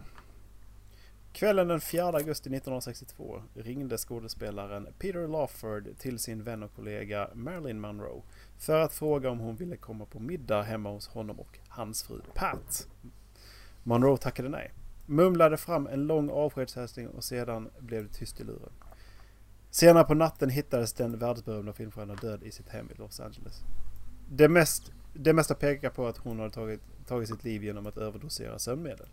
[1.37, 7.79] Kvällen den 4 augusti 1962 ringde skådespelaren Peter Lawford till sin vän och kollega Marilyn
[7.79, 8.21] Monroe
[8.57, 12.21] för att fråga om hon ville komma på middag hemma hos honom och hans fru
[12.35, 12.87] Pat.
[13.83, 14.71] Monroe tackade nej,
[15.05, 18.73] mumlade fram en lång avskedshälsning och sedan blev det tyst i luren.
[19.69, 23.63] Senare på natten hittades den världsberömda filmstjärnan död i sitt hem i Los Angeles.
[24.29, 27.97] Det, mest, det mesta pekar på att hon hade tagit, tagit sitt liv genom att
[27.97, 29.07] överdosera sömnmedel.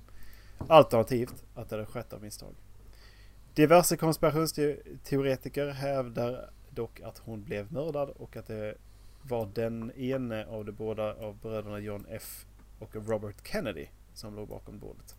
[0.58, 2.54] Alternativt att det hade skett av misstag.
[3.54, 8.74] Diverse konspirationsteoretiker hävdar dock att hon blev mördad och att det
[9.22, 12.46] var den ene av de båda av bröderna John F
[12.78, 15.16] och Robert Kennedy som låg bakom dådet.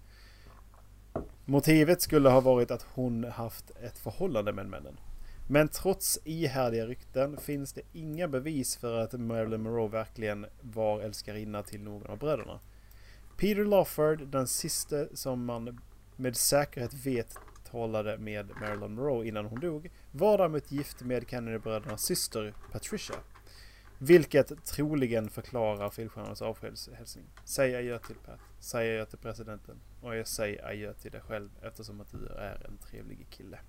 [1.45, 4.97] Motivet skulle ha varit att hon haft ett förhållande med männen.
[5.47, 11.63] Men trots ihärdiga rykten finns det inga bevis för att Marilyn Monroe verkligen var älskarinna
[11.63, 12.59] till någon av bröderna.
[13.37, 15.79] Peter Lawford, den sista som man
[16.15, 17.37] med säkerhet vet
[17.71, 23.15] talade med Marilyn Monroe innan hon dog, var däremot gift med Kennedy-brödernas syster Patricia.
[23.97, 27.25] Vilket troligen förklarar filmstjärnans avskedshälsning.
[27.45, 28.39] Säg adjö till Pat.
[28.59, 29.75] Säg adjö till presidenten.
[30.01, 33.59] Och jag säger adjö till dig själv eftersom att du är en trevlig kille.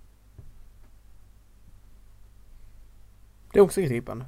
[3.52, 4.24] Det är också gripande.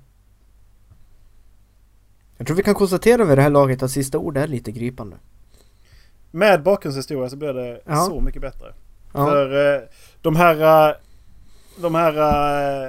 [2.36, 5.16] Jag tror vi kan konstatera vid det här laget att sista ordet är lite gripande.
[6.30, 7.96] Med bakgrundshistoria så blir det Ja.
[7.96, 8.74] så mycket bättre.
[9.12, 9.82] Ja, För eh,
[10.22, 10.88] de här...
[10.90, 10.94] eh,
[11.80, 12.12] de här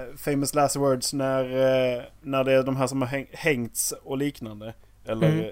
[0.10, 3.94] uh, famous last words när, uh, när det är de här som har häng, hängts
[4.04, 4.74] och liknande.
[5.06, 5.52] Eller Mm.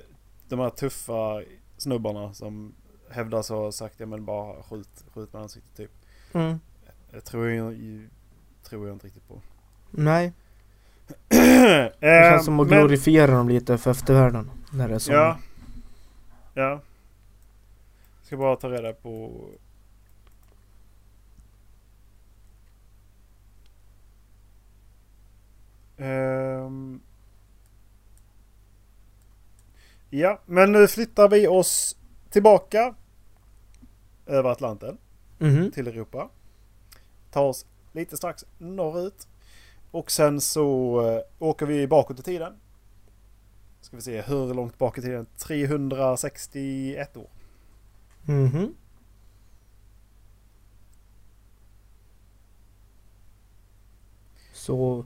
[0.50, 1.42] de här tuffa
[1.78, 2.74] snubbarna som
[3.10, 5.92] hävdas ha sagt ja men bara skjut, skjut med ansiktet typ.
[6.34, 6.60] Mm.
[7.12, 7.76] Det tror jag,
[8.70, 9.42] tror jag inte riktigt på.
[9.92, 10.34] Nej,
[11.28, 11.92] det
[12.32, 14.52] känns som att men- glorifiera dem lite för eftervärlden.
[14.72, 15.12] När det är så.
[15.12, 15.38] Ja.
[16.54, 16.82] Ja.
[18.28, 19.44] Ska bara ta reda på...
[25.98, 27.02] Ehm.
[30.10, 31.98] Ja, men nu flyttar vi oss
[32.30, 32.96] tillbaka
[34.26, 34.98] över Atlanten
[35.38, 35.72] Mhm.
[35.72, 36.30] till Europa.
[37.32, 39.28] Tar oss lite strax norrut.
[39.92, 42.54] Och sen så eh, åker vi bakåt i tiden.
[43.82, 45.26] Ska vi se hur långt bak i tiden?
[45.38, 47.28] 361 år.
[48.28, 48.76] Mhm.
[54.54, 55.06] Så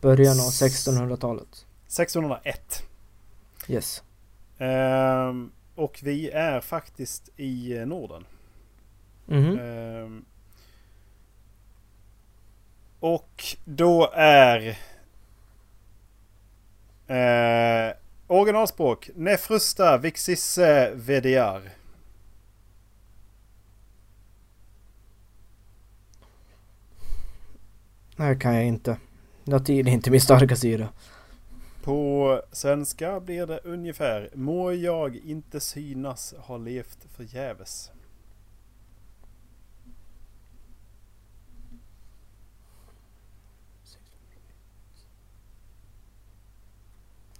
[0.00, 1.66] början av 1600-talet.
[1.86, 2.82] 601.
[3.68, 4.02] Yes.
[4.58, 8.24] Ehm, och vi är faktiskt i eh, Norden.
[9.26, 9.58] Mhm.
[9.58, 10.24] Ehm,
[13.00, 14.78] och då är
[17.06, 17.94] eh,
[18.26, 21.70] originalspråk Nefrusta Vixisse VDR.
[28.16, 28.98] Här kan jag inte.
[29.44, 30.88] Latin är inte min starka sida.
[31.82, 37.90] På svenska blir det ungefär Må jag inte synas ha levt förgäves.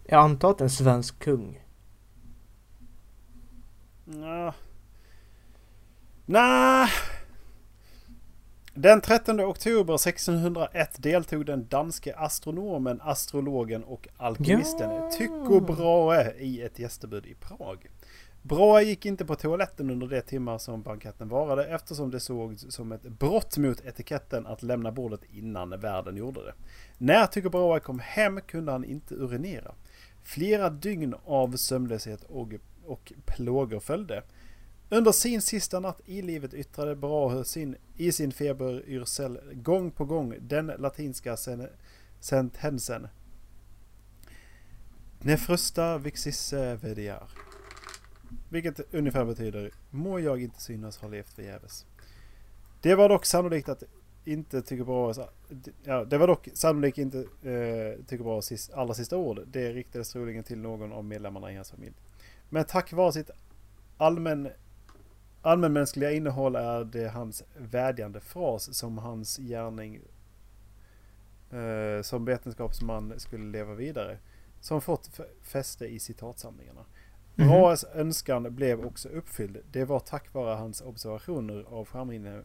[0.08, 1.62] Jag antar att en svensk kung.
[4.04, 4.54] Nja.
[6.26, 6.88] Nja.
[8.78, 15.10] Den 13 oktober 1601 deltog den danske astronomen, astrologen och alkemisten Ja.
[15.10, 17.90] Tycho Brahe i ett gästebud i Prag.
[18.42, 22.92] Brahe gick inte på toaletten under de timmar som banketten varade eftersom det sågs som
[22.92, 26.54] ett brott mot etiketten att lämna bordet innan värden gjorde det.
[26.98, 29.74] När Tycho Brahe kom hem kunde han inte urinera.
[30.22, 32.48] Flera dygn av sömnlöshet och,
[32.86, 34.22] och plågor följde.
[34.90, 40.34] Under sin sista natt i livet yttrade Brahe sin, i sin feberyrsel gång på gång
[40.40, 41.68] den latinska sen,
[42.20, 43.08] sentensen
[45.20, 47.30] Nefrusta vixisse vediar.
[48.48, 51.86] Vilket ungefär betyder Må jag inte synas ha levt förgäves.
[52.80, 53.82] Det var dock sannolikt att
[54.24, 55.18] inte Tycho Brahes...
[55.84, 59.40] Ja, det var dock sannolikt inte eh, tycker bra sist, allra sista ord.
[59.46, 61.94] Det riktades troligen till någon av medlemmarna i hans familj.
[62.48, 63.30] Men tack vare sitt
[63.96, 64.48] allmän,
[65.46, 70.00] allmänmänskliga innehåll är det hans vädjande fras som hans gärning
[71.50, 74.18] eh, som vetenskapsman skulle leva vidare.
[74.60, 76.84] Som fått fäste i citatsamlingarna.
[77.34, 77.48] Mhm.
[77.48, 79.58] Brahes önskan blev också uppfylld.
[79.72, 81.84] Det var tack vare hans observationer av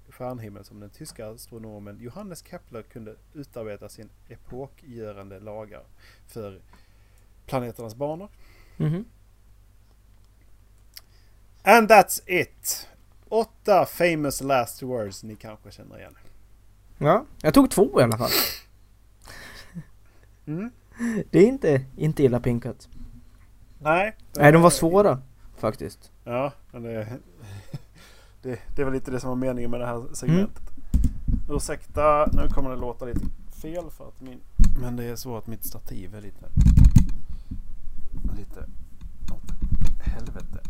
[0.10, 5.84] stjärnhimmel som den tyska astronomen Johannes Kepler kunde utarbeta sin epokgörande lagar
[6.28, 6.62] för
[7.46, 8.30] planeternas banor.
[8.78, 9.06] Mhm.
[11.64, 12.88] And that's it!
[13.30, 16.16] Åtta famous last words ni kanske känner igen.
[16.98, 18.30] Ja, jag tog två i alla fall.
[20.46, 20.72] Mm.
[21.32, 22.90] Det är inte, inte illa pinkat.
[23.80, 24.16] Nej.
[24.38, 25.22] Nej, de var svåra.
[25.58, 26.12] Faktiskt.
[26.24, 27.08] Ja, men det,
[28.42, 30.64] det, det väl lite det som var meningen med det här segmentet.
[31.50, 33.20] Ursäkta, nu kommer det låta lite
[33.62, 34.40] fel för att min...
[34.82, 36.46] Men det är så att mitt stativ är lite...
[38.38, 38.66] Lite...
[39.34, 39.52] Åt
[40.00, 40.61] helvete.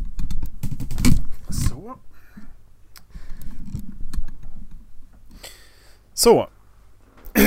[1.51, 1.95] Så.
[6.13, 6.49] Så.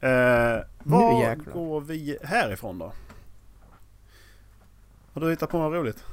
[0.00, 2.92] eh, var går vi härifrån då?
[5.12, 6.04] Har du hittat på något roligt?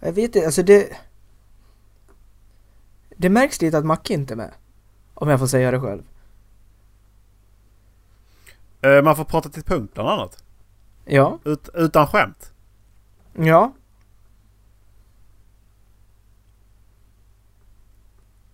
[0.00, 0.96] Jag vet inte, alltså det...
[3.16, 4.54] Det märks lite att Macke inte är med.
[5.14, 6.02] Om jag får säga det själv.
[8.80, 10.44] Eh, man får prata till punkt bland annat.
[11.04, 11.38] Ja.
[11.44, 12.52] Ut, utan skämt.
[13.32, 13.72] Ja.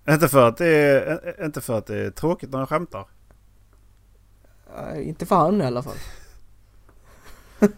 [0.09, 3.07] Inte för att det är, inte för att det är tråkigt när jag skämtar.
[4.77, 5.97] Eh, inte för han i alla fall.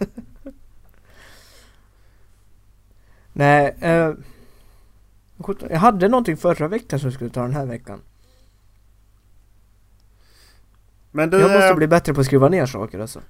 [3.33, 4.13] Nej, eh,
[5.71, 8.01] jag hade någonting förra veckan som skulle ta den här veckan.
[11.11, 13.21] Men du, Jag måste eh, bli bättre på att skriva ner saker alltså.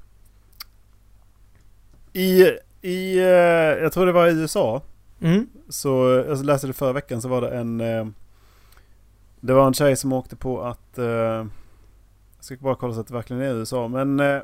[2.12, 2.42] i,
[2.82, 3.24] i, eh,
[3.82, 4.82] jag tror det var i USA.
[5.20, 5.46] Mm.
[5.68, 5.88] Så
[6.28, 8.06] jag läste det förra veckan så var det en, eh,
[9.46, 10.98] Det var en tjej som åkte på att...
[10.98, 11.48] Eh, jag
[12.40, 13.88] ska bara kolla så att det verkligen är USA.
[13.88, 14.20] Men...
[14.20, 14.40] Eh,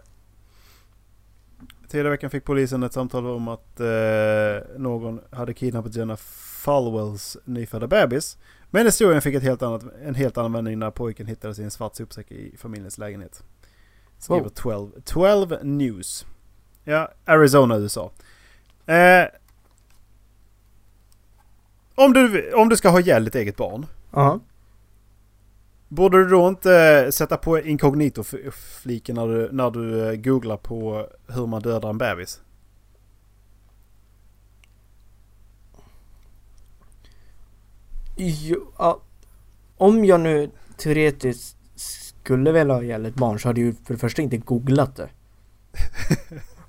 [1.89, 7.87] Tidigare veckan fick polisen ett samtal om att eh, någon hade kidnappat Jenna Falwells nyfödda
[7.87, 8.39] bebis.
[8.71, 11.71] Men historien fick ett helt annat, en helt annan vändning när pojken hittades i en
[11.71, 13.45] svart sopsäck i familjens lägenhet.
[14.19, 14.49] Skriver Wow.
[14.49, 16.27] 12, 12 News.
[16.85, 18.11] Ja, Arizona, USA.
[18.87, 19.25] Eh,
[21.95, 23.87] om, du, om du ska ha ihjäl ditt eget barn.
[24.11, 24.41] Ja.
[25.93, 31.47] Borde du då inte sätta på inkognito-fliken när du, när du eh, googlar på hur
[31.47, 32.41] man dödar en bebis?
[38.17, 39.01] Jo, ja.
[39.77, 43.95] Om jag nu teoretiskt skulle vilja ha ihjäl ett barn så hade jag ju för
[43.95, 45.09] det första inte googlat det.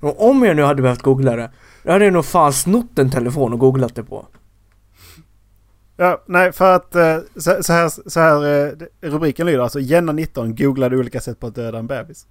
[0.00, 1.50] Och om jag nu hade behövt googla det,
[1.82, 4.26] då hade jag nog fan snott en telefon och googlat det på.
[5.96, 10.12] Ja, nej för att eh, så, så här, så här eh, rubriken lyder alltså Jenna
[10.12, 12.26] 19 googlade olika sätt på att döda en bebis.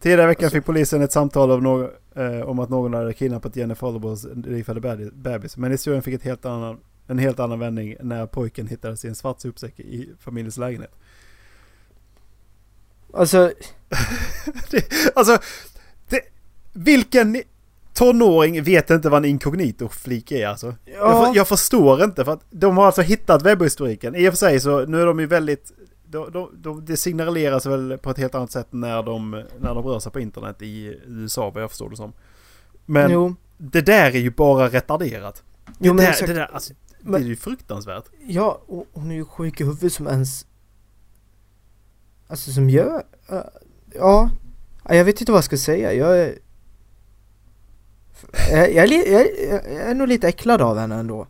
[0.00, 3.12] Tidigare i veckan Alltså- fick polisen ett samtal av någon, eh, om att någon hade
[3.12, 5.56] kidnappat Jenny Follows nyfödda bebi- bebis.
[5.56, 9.14] Men historien fick ett helt annan, en helt annan vändning när pojken hittades i en
[9.14, 10.94] svart sopsäck i familjens lägenhet.
[13.14, 13.52] Alltså,
[14.70, 15.38] det, alltså,
[16.08, 16.20] det,
[16.72, 17.42] vilken
[17.96, 20.66] tonåring vet inte vad en inkognito-flik är alltså?
[20.84, 21.24] Jag, ja.
[21.24, 24.14] för, jag förstår inte för att de har alltså hittat webbhistoriken.
[24.14, 25.72] I och för sig så nu är de ju väldigt...
[26.08, 29.84] De, de, de, det signaleras väl på ett helt annat sätt när de, när de
[29.84, 32.12] rör sig på internet i USA vad jag förstår det som.
[32.86, 35.42] Men jo, det där är ju bara retarderat.
[35.78, 36.28] jo men det, där, exakt.
[36.28, 38.04] det, där, alltså, Men- det är ju fruktansvärt.
[38.26, 40.46] Ja, och hon är ju sjuk i huvudet som ens...
[42.28, 43.02] Alltså som gör...
[43.94, 44.30] ja.
[44.88, 45.92] Ja, Jag vet inte vad jag ska säga.
[45.92, 46.38] Jag är...
[48.50, 51.26] Jag, jag, jag, är- jag är nog lite äcklad av henne ändå.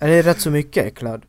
[0.00, 1.22] Eller rätt så mycket äcklad.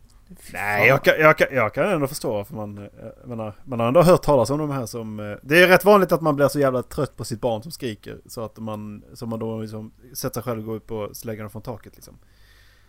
[0.54, 2.78] Nej, jag kan, jag, kan, jag kan ändå förstå varför man...
[2.78, 2.84] eh,
[3.22, 5.20] Jag menar, man har ändå hört talas om de här som...
[5.20, 7.72] eh, Det är rätt vanligt att man blir så jävla trött på sitt barn som
[7.72, 8.18] skriker.
[8.26, 11.42] Så att man, så man då liksom sätter sig själv och går upp och slänger
[11.42, 12.18] dem från taket liksom.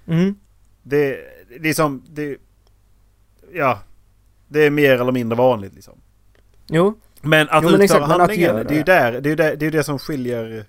[0.06, 0.34] Mm.
[0.82, 1.18] Det,
[1.60, 2.04] det är som...
[2.10, 2.36] Det,
[3.52, 3.78] ja.
[4.48, 5.94] Det är mer eller mindre vanligt liksom.
[6.68, 8.92] Jo, Men att Jo, men utföra exakt, men att handlingen, göra det är ju det.
[8.92, 10.64] där, det är ju där, det, är det som skiljer eh,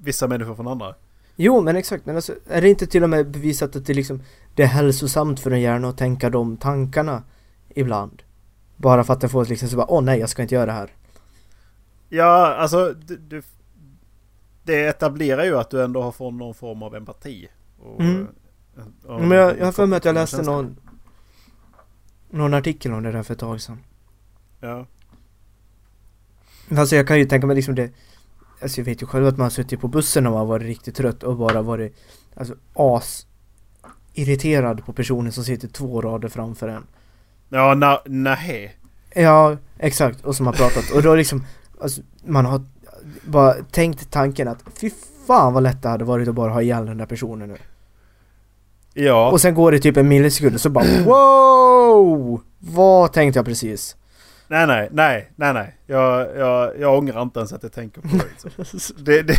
[0.00, 0.94] vissa människor från andra.
[1.36, 2.06] jo men exakt.
[2.06, 4.22] Men alltså, är det inte till och med bevisat att det liksom...
[4.54, 7.22] Det är hälsosamt för en hjärna att tänka de tankarna
[7.68, 8.22] ibland?
[8.76, 10.72] Bara för att den får liksom så bara, åh nej jag ska inte göra det
[10.72, 10.90] här.
[12.08, 12.94] Ja, alltså...
[13.06, 13.42] Du, du,
[14.62, 17.48] det etablerar ju att du ändå har fått någon form av empati.
[17.82, 18.26] Och, Mm.
[18.76, 20.76] eh, och- Men jag, jag har för mig att jag läste någon
[22.30, 23.78] Någon artikel om det där för ett tag sedan
[24.60, 24.86] Ja.
[26.76, 27.90] Alltså jag kan ju tänka mig liksom det
[28.62, 30.94] Alltså jag vet ju själv att man har suttit på bussen och man varit riktigt
[30.94, 31.96] trött och bara varit
[32.34, 33.26] Alltså as
[34.14, 36.86] Irriterad på personen som sitter två rader framför en
[37.48, 38.00] Ja, na.
[39.14, 41.44] Ja, exakt, och som har pratat och då liksom
[41.80, 42.64] Alltså man har
[43.24, 44.90] bara tänkt tanken att fy
[45.26, 47.56] fan vad lätt det hade varit att bara ha ihjäl den där personen nu
[48.94, 49.30] Ja.
[49.30, 52.40] Och sen går det typ en millisekund och så bara wow!
[52.58, 53.96] Vad tänkte jag precis?
[54.50, 55.76] Nej, nej, nej, nej, nej.
[55.86, 58.24] Jag, jag, jag ångrar inte ens att jag tänker på det.
[58.30, 58.50] Liksom.
[59.04, 59.36] det, det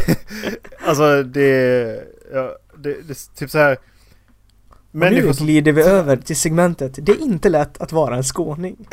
[0.86, 2.03] alltså det,
[2.34, 3.78] ja, det, det, typ så här.
[4.70, 8.24] Och Människor nu glider vi över till segmentet Det är inte lätt att vara en
[8.24, 8.78] skåning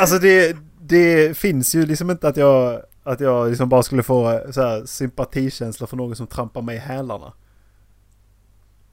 [0.00, 4.40] alltså det, det finns ju liksom inte att jag, att jag liksom bara skulle få
[4.50, 7.32] så här sympatikänsla för någon som trampar mig i hälarna.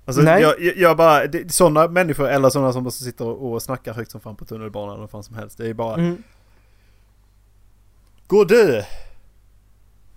[0.06, 0.41] Alltså Nej.
[0.41, 4.12] jag, jag, bara, det, sådana människor eller sådana som bara sitter och, och snackar högt
[4.12, 5.58] som fan på tunnelbanan eller fan som helst.
[5.58, 6.24] Det är bara, mm.
[8.28, 8.84] gå du!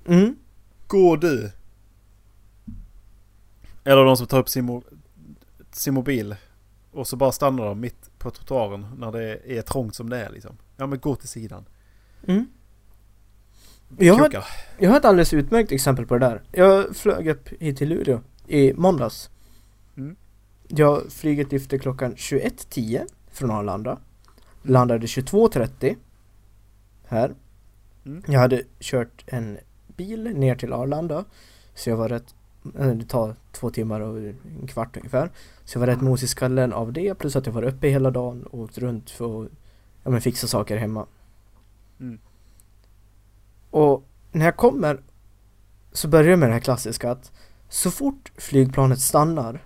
[0.07, 0.37] Mm.
[0.87, 1.51] Gå du!
[3.85, 4.83] Eller de som tar upp sin, mo
[5.71, 6.37] sin mobil
[6.93, 10.31] och så bara stannar de mitt på trottoaren när det är trångt som det är
[10.31, 10.57] liksom.
[10.77, 11.65] Ja men gå till sidan.
[12.27, 12.47] Mm.
[13.99, 14.45] Jag, har,
[14.79, 18.21] jag har ett alldeles utmärkt exempel på det där Jag flög upp hit till Luleå
[18.47, 19.31] i måndags.
[20.77, 23.99] Jag flyget lyfte klockan 21.10 från Arlanda.
[24.63, 25.97] Landade 22.30
[27.07, 27.35] Här.
[28.05, 28.23] Mm.
[28.27, 29.59] Jag hade kört en
[29.97, 31.25] bil ner till Arlanda
[31.75, 32.35] Så jag var rätt
[32.79, 35.31] eh, Det tar två timmar och en kvart ungefär.
[35.65, 38.11] Så jag var rätt mos i skallen av det plus att jag var uppe hela
[38.11, 39.51] dagen och åkt runt för att
[40.03, 41.07] ja, men fixa saker hemma.
[42.01, 42.19] Mm.
[43.71, 45.03] Och när jag kommer
[45.93, 47.33] Så börjar jag med det här klassiska att
[47.69, 49.63] Så fort flygplanet stannar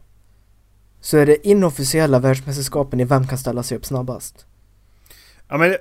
[1.00, 4.46] Så är det inofficiella världsmästerskapen i vem kan ställa sig upp snabbast
[5.48, 5.76] Ja men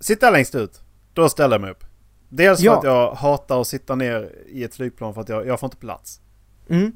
[0.00, 0.80] sitta längst ut.
[1.12, 1.84] Då ställer jag mig upp.
[2.28, 2.72] Dels Ja.
[2.72, 5.66] för att jag hatar att sitta ner i ett flygplan för att jag, jag får
[5.66, 6.20] inte plats.
[6.68, 6.92] Mm,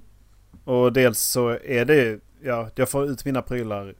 [0.64, 3.94] Och dels så är det ja, jag får ut mina prylar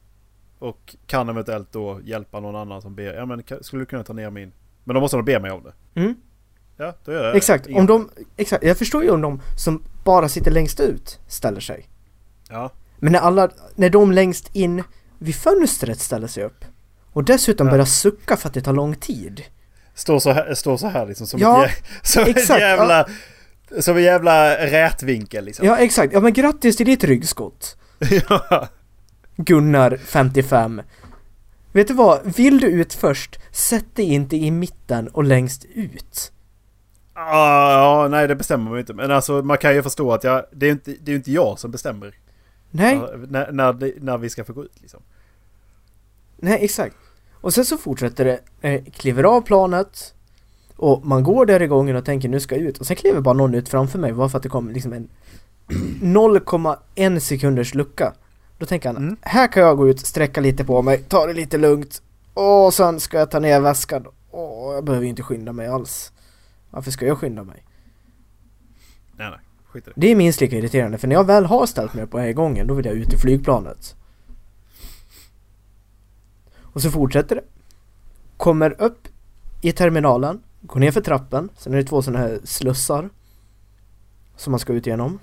[0.59, 3.13] och kan eventuellt då hjälpa någon annan som ber.
[3.13, 4.51] Ja men skulle du kunna ta ner min?
[4.83, 5.99] Men då måste de be mig om det.
[6.01, 6.15] Mm.
[6.77, 9.83] Ja, då gör jag Exakt, inga- om de, exakt, jag förstår ju om de som
[10.03, 11.87] bara sitter längst ut ställer sig.
[12.49, 12.69] Ja,
[13.03, 14.83] Men när alla, när de längst in
[15.19, 16.65] vid fönstret ställer sig upp
[17.13, 17.71] och dessutom Ja.
[17.71, 19.43] börjar sucka för att det tar lång tid.
[19.95, 23.07] står så här, står så här liksom som, Ja, ett, som exakt, ett jävla...
[23.79, 25.67] Som en jävla rätvinkel liksom.
[25.67, 27.77] Ja exakt, ja men grattis till ditt ryggskott.
[28.29, 28.67] ja.
[29.35, 30.81] Gunnar 55.
[31.71, 32.35] Vet du vad?
[32.35, 36.31] Vill du ut först, sätt dig inte i mitten och längst ut.
[37.13, 38.93] Ah, ja, nej det bestämmer man ju inte.
[38.93, 41.15] Men alltså man kan ju förstå att jag, det är ju inte, det är ju
[41.15, 42.13] inte jag som bestämmer.
[42.75, 44.99] Nej, när, när, när vi ska få gå ut liksom.
[46.37, 46.95] nej exakt.
[47.33, 50.13] Och sen så fortsätter det, eh, kliver av planet
[50.75, 53.21] och man går där i gången och tänker nu ska jag ut och sen kliver
[53.21, 55.09] bara någon ut framför mig bara för att det kommer liksom en
[56.01, 58.13] 0,1 sekunders lucka.
[58.57, 59.17] Då tänker han, Mm.
[59.21, 62.01] här kan jag gå ut, sträcka lite på mig, ta det lite lugnt
[62.33, 64.05] och sen ska jag ta ner väskan.
[64.31, 66.11] Åh, jag behöver ju inte skynda mig alls.
[66.69, 67.63] Varför ska jag skynda mig?
[69.17, 69.39] Nej, nej.
[69.73, 70.01] Skit i det.
[70.01, 72.33] Det är minst lika irriterande för när jag väl har ställt mig upp på här
[72.33, 73.95] gången då vill jag ut i flygplanet.
[76.59, 77.43] Och så fortsätter det.
[78.37, 79.07] Kommer upp
[79.61, 83.09] i terminalen, går ner för trappen, sen är det två sådana här slussar
[84.35, 85.19] som man ska ut igenom.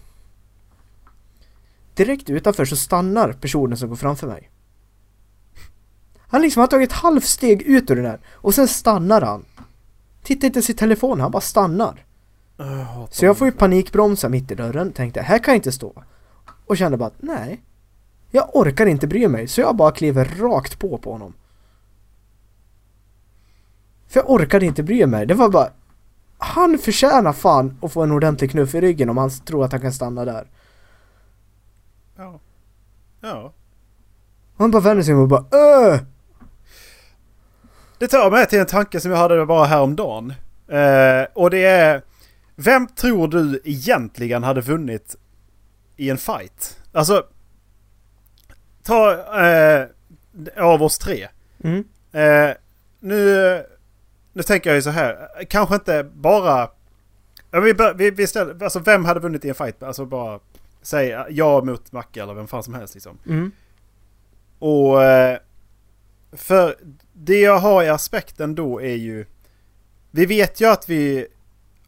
[1.95, 4.51] Direkt utanför så stannar personen som går framför mig.
[6.19, 9.45] Han liksom har tagit ett halvt steg ut ur den här och sen stannar han.
[10.23, 12.05] Tittar inte i sin telefon, han bara stannar.
[12.67, 16.05] Jag Så jag får ju panikbromsa mitt i dörren, tänkte här kan jag inte stå.
[16.67, 17.61] Och kände bara att nej,
[18.31, 21.35] jag orkar inte bry mig, så jag bara kliver rakt på på honom.
[24.09, 25.71] För jag orkade inte bry mig, det var bara
[26.39, 29.81] Han förtjänar fan att få en ordentlig knuff i ryggen om han tror att han
[29.81, 30.47] kan stanna där.
[32.17, 32.41] Ja.
[33.21, 33.53] Ja.
[34.57, 36.01] Han bara vänder sig om och bara öh!
[37.99, 40.35] Det tar mig till en tanke som jag hade bara häromdagen.
[40.69, 42.10] Eh, och det är...
[42.65, 45.17] Vem tror du egentligen hade vunnit
[45.97, 46.83] i en fight?
[46.93, 47.27] Alltså...
[48.83, 49.13] Ta...
[49.47, 49.87] Eh,
[50.57, 51.29] av oss tre.
[51.65, 51.85] Mm.
[52.13, 52.57] Eh,
[53.01, 53.65] nu...
[54.33, 55.29] Nu tänker jag ju så här.
[55.49, 56.71] Kanske inte bara...
[57.51, 59.83] Vi, vi, vi ställer, alltså vem hade vunnit i en fight?
[59.83, 60.41] Alltså bara...
[60.83, 63.19] Säg jag mot Macke eller vem fan som helst liksom.
[63.27, 63.53] Mm.
[64.59, 65.03] Och...
[65.05, 65.39] eh,
[66.33, 66.77] För
[67.13, 69.27] det jag har i aspekten då är ju...
[70.11, 71.27] Vi vet ju att vi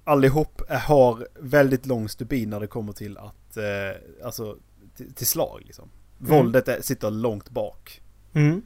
[0.04, 3.56] allihop har väldigt lång stubin när det kommer till att...
[3.56, 4.56] Eh, alltså
[4.96, 5.90] till, till slag liksom.
[6.20, 6.32] Mm.
[6.36, 8.00] Våldet är, sitter långt bak.
[8.32, 8.62] Mm.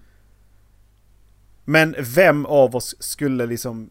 [1.64, 3.90] Men vem av oss skulle liksom...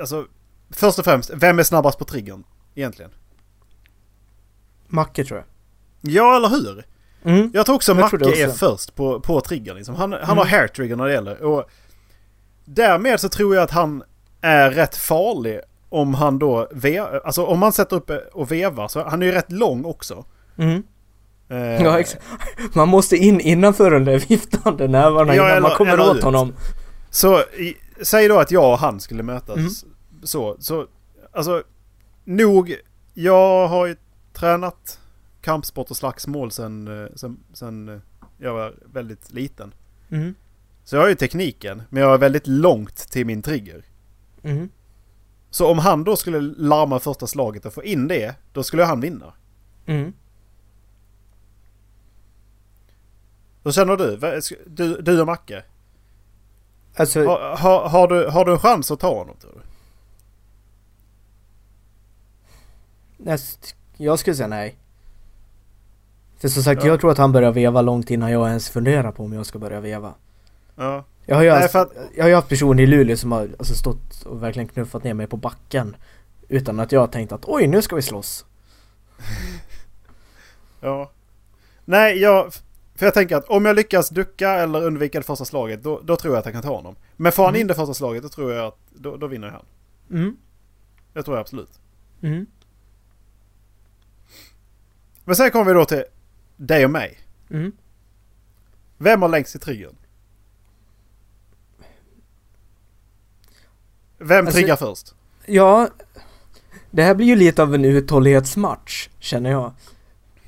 [0.00, 0.26] Alltså,
[0.70, 2.44] först och främst, vem är snabbast på triggern
[2.74, 3.10] egentligen?
[4.86, 5.46] Macke tror jag.
[6.14, 6.84] Ja, eller hur?
[7.24, 7.50] Mm.
[7.54, 8.58] Jag tror också Jag Macke det är också.
[8.58, 9.76] först på, på triggern.
[9.76, 9.94] Liksom.
[9.94, 10.36] Han, han Mm.
[10.38, 11.42] har hair trigger när det gäller.
[11.42, 11.70] Och
[12.64, 14.02] därmed så tror jag att han
[14.40, 15.60] är rätt farlig
[15.92, 19.32] om han då ve- Alltså om man sätter upp och vevar så han är ju
[19.32, 20.24] rätt lång också.
[20.58, 20.82] Mm.
[21.48, 22.22] Eh, Ja, exakt.
[22.74, 26.16] Man måste in innanför de där viftande nävarna Ja, innan man eller- kommer eller åt
[26.16, 26.22] ut.
[26.24, 26.52] honom.
[27.10, 29.56] Så i, säg då att jag och han skulle mötas.
[29.56, 29.70] Mm.
[30.22, 30.86] Så, så
[31.32, 31.62] alltså
[32.24, 32.74] nog.
[33.14, 33.96] Jag har ju
[34.32, 35.00] tränat
[35.40, 37.98] kampsport och slagsmål sen, eh, sen, sen eh,
[38.38, 39.74] jag var väldigt liten.
[40.10, 40.34] Mm.
[40.84, 43.84] Så jag har ju tekniken, men jag har väldigt långt till min trigger.
[44.42, 44.68] Mm.
[45.52, 49.00] Så om han då skulle larma första slaget och få in det, då skulle han
[49.00, 49.32] vinna.
[49.86, 50.12] Mm.
[53.62, 54.16] Då känner du?
[54.66, 55.62] Du, du och Macke?
[56.96, 59.60] Alltså, Har, har, har, du, har du en chans att ta honom tror du?
[63.96, 64.78] jag skulle säga nej.
[66.38, 66.88] För som sagt, Ja.
[66.90, 69.58] jag tror att han börjar veva långt innan jag ens funderar på om jag ska
[69.58, 70.14] börja veva.
[70.76, 71.04] Ja.
[71.26, 73.48] Jag har ju, Nej, haft, att- jag har ju haft personer i Luleå som har
[73.58, 75.96] alltså, stått och verkligen knuffat ner mig på backen.
[76.48, 78.44] Utan att jag har tänkt att oj, nu ska vi slåss.
[80.80, 81.10] Ja.
[81.84, 82.52] Nej, jag...
[82.94, 86.16] För jag tänker att om jag lyckas ducka eller undvika det första slaget, då, då
[86.16, 86.96] tror jag att jag kan ta honom.
[87.16, 87.60] Men får han Mm.
[87.60, 89.64] in det första slaget, då tror jag att då, då vinner han.
[90.10, 90.36] Mm.
[91.12, 91.80] Det tror jag absolut.
[92.22, 92.46] Mm.
[95.24, 96.04] Men sen kommer vi då till
[96.56, 97.18] dig och mig.
[97.50, 97.72] Mm.
[98.98, 99.96] Vem har längst i triggern?
[104.22, 105.14] Vem Alltså- triggar först?
[105.46, 105.88] Ja,
[106.90, 109.72] det här blir ju lite av en uthållighetsmatch, känner jag.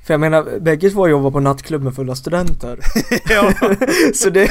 [0.05, 2.79] För jag menar, bägge två jobbar på nattklubb med fulla studenter.
[3.29, 3.53] ja.
[4.13, 4.49] Så det,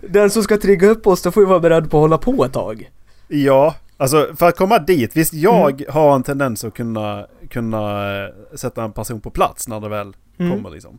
[0.00, 2.44] den som ska trigga upp oss, då får ju vara beredd på att hålla på
[2.44, 2.90] ett tag.
[3.28, 5.16] ja, alltså för att komma dit.
[5.16, 5.84] Visst, jag Mm.
[5.94, 8.04] har en tendens att kunna, kunna
[8.54, 10.52] sätta en person på plats när det väl Mm.
[10.56, 10.98] kommer liksom.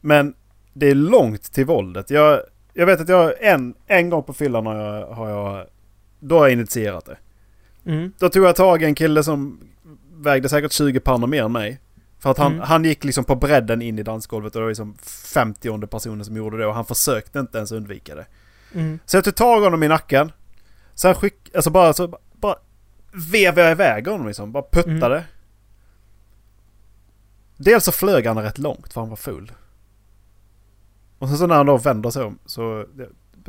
[0.00, 0.34] Men
[0.72, 2.10] det är långt till våldet.
[2.10, 2.40] Jag,
[2.74, 5.66] jag vet att jag en, en gång på fyllan har jag, har jag...
[6.20, 7.18] Då har jag initierat det.
[7.90, 8.12] Mm.
[8.18, 9.60] Då tog jag tag i en kille som
[10.12, 11.80] vägde säkert 20 pannor mer än mig.
[12.18, 12.64] För att han, Mm.
[12.64, 16.36] han gick liksom på bredden in i dansgolvet och det var liksom 50 personer som
[16.36, 18.26] gjorde det och han försökte inte ens undvika det.
[18.74, 18.98] Mm.
[19.06, 20.32] Så jag tog tag i honom i nacken.
[20.94, 22.56] Sen skick, alltså bara så bara
[23.32, 24.52] vevade jag iväg honom liksom.
[24.52, 25.16] Bara puttade.
[25.16, 25.28] Mm.
[27.56, 29.52] Dels så flög han rätt långt för han var full.
[31.18, 32.86] Och sen så när han då vänder sig om så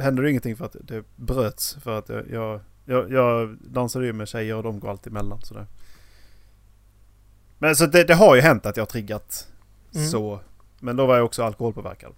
[0.01, 1.77] hände det ingenting för att det bröts.
[1.83, 5.41] För att jag, jag, jag, jag dansade ju med tjejer och de går alltid emellan
[5.41, 5.65] sådär.
[7.57, 9.47] Men så det, det har ju hänt att jag har triggat
[9.95, 10.07] Mm.
[10.07, 10.39] så.
[10.79, 12.13] Men då var jag också alkoholpåverkad.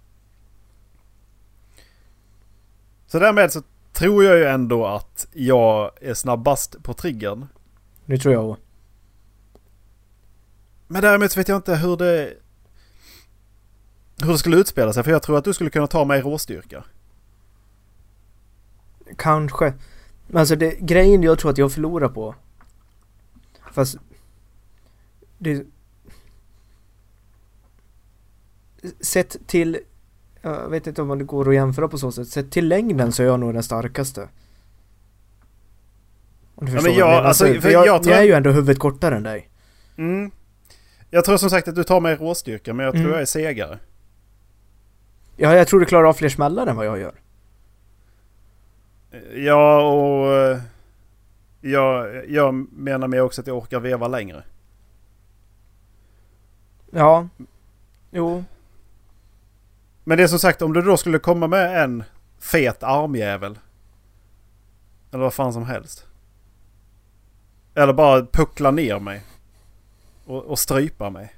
[3.06, 3.62] Så därmed så
[3.92, 7.46] tror jag ju ändå att jag är snabbast på triggern.
[8.06, 8.62] Det tror jag också.
[10.86, 12.34] Men däremot så vet jag inte hur det...
[14.22, 15.04] Hur det skulle utspela sig.
[15.04, 16.84] För jag tror att du skulle kunna ta mig i råstyrka.
[19.16, 19.72] Kanske.
[20.26, 22.34] Men alltså det, grejen jag tror att jag förlorar på.
[23.72, 23.96] Fast.
[25.38, 25.66] Det.
[29.00, 29.78] Sett till.
[30.42, 32.28] Jag vet inte om det går att jämföra på så sätt.
[32.28, 34.28] Sett till längden så är jag nog den starkaste.
[36.54, 37.22] Om du Ja, men jag jag- menar.
[37.22, 39.48] alltså, För jag, jag tror jag är ju ändå huvudet kortare än dig.
[39.96, 40.30] Mm.
[41.10, 42.74] Jag tror som sagt att du tar mig råstyrka.
[42.74, 43.12] Men jag tror Mm.
[43.12, 43.78] jag är segare.
[45.36, 47.14] Ja, jag tror du klarar av fler smällar än vad jag gör.
[49.34, 50.32] Ja och...
[50.32, 50.60] eh,
[51.60, 54.42] Jag, jag menar med också att jag orkar veva längre.
[56.90, 57.28] Ja.
[58.10, 58.44] Jo.
[60.04, 62.04] Men det är som sagt om du då skulle komma med en
[62.38, 63.58] fet armjävel.
[65.10, 66.06] Eller vad fan som helst.
[67.74, 69.24] Eller bara puckla ner mig.
[70.26, 71.34] Och, och strypa mig.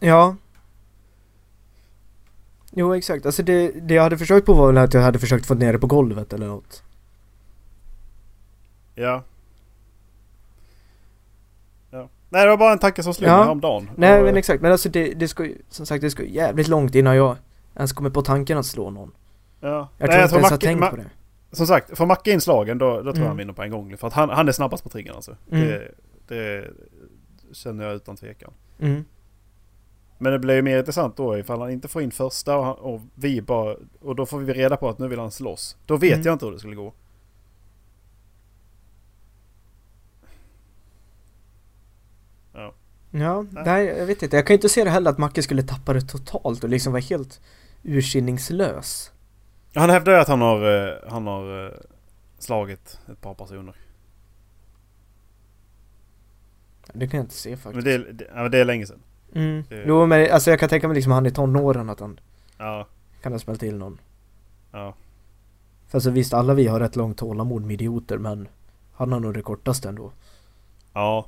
[0.00, 0.36] Ja.
[2.74, 5.46] Jo exakt, alltså det, det jag hade försökt på var väl att jag hade försökt
[5.46, 6.82] få ner det på golvet eller något.
[8.94, 9.22] Ja.
[11.90, 12.08] ja.
[12.28, 13.36] Nej det var bara en tanke som slog Ja.
[13.36, 13.90] mig häromdagen.
[13.96, 16.30] Nej Och, men exakt, men alltså det, det ska ju, som sagt det ska ju
[16.34, 17.36] jävligt långt innan jag
[17.74, 19.10] ens kommer på tanken att slå någon.
[19.60, 19.88] Ja.
[19.98, 21.10] Jag Nej, tror inte ens har tänkt på det.
[21.52, 23.28] Som sagt, får Macke inslagen då, då tror jag Mm.
[23.28, 23.96] han vinner på en gång.
[23.96, 25.36] För att han, han är snabbast på triggern alltså.
[25.50, 25.66] Mm.
[25.68, 25.88] Det,
[26.28, 26.64] det
[27.52, 28.50] känner jag utan tvekan.
[28.80, 29.04] Mm.
[30.22, 32.74] Men det blir ju mer intressant då ifall han inte får in första och, han,
[32.76, 33.76] och vi bara...
[34.00, 35.76] Och då får vi reda på att nu vill han slåss.
[35.86, 36.26] Då vet Mm.
[36.26, 36.92] jag inte hur det skulle gå.
[42.52, 42.74] Ja.
[43.10, 43.84] Ja, Nej.
[43.86, 44.36] jag vet inte.
[44.36, 46.92] Jag kan ju inte se det heller att Macke skulle tappa det totalt och liksom
[46.92, 47.40] vara helt
[47.82, 49.12] ursinningslös.
[49.74, 51.72] Han hävdar ju att han har, eh, han har eh,
[52.38, 53.74] slagit ett par personer.
[56.92, 57.74] Det kan jag inte se faktiskt.
[57.74, 59.02] Men det, det, ja, det är länge sedan.
[59.34, 59.64] Mm.
[59.68, 62.20] det- Jo men alltså jag kan tänka mig liksom han i tonåren att han
[62.58, 62.86] Ja,
[63.22, 63.98] kan ha spällt till någon.
[64.72, 64.94] ja.
[65.88, 68.48] För alltså visst, alla vi har rätt långt tålamod med idioter men
[68.92, 70.12] han har nog det kortaste ändå.
[70.92, 71.26] Ja.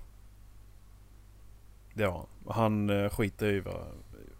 [1.94, 3.84] Ja, han eh, skiter i vad...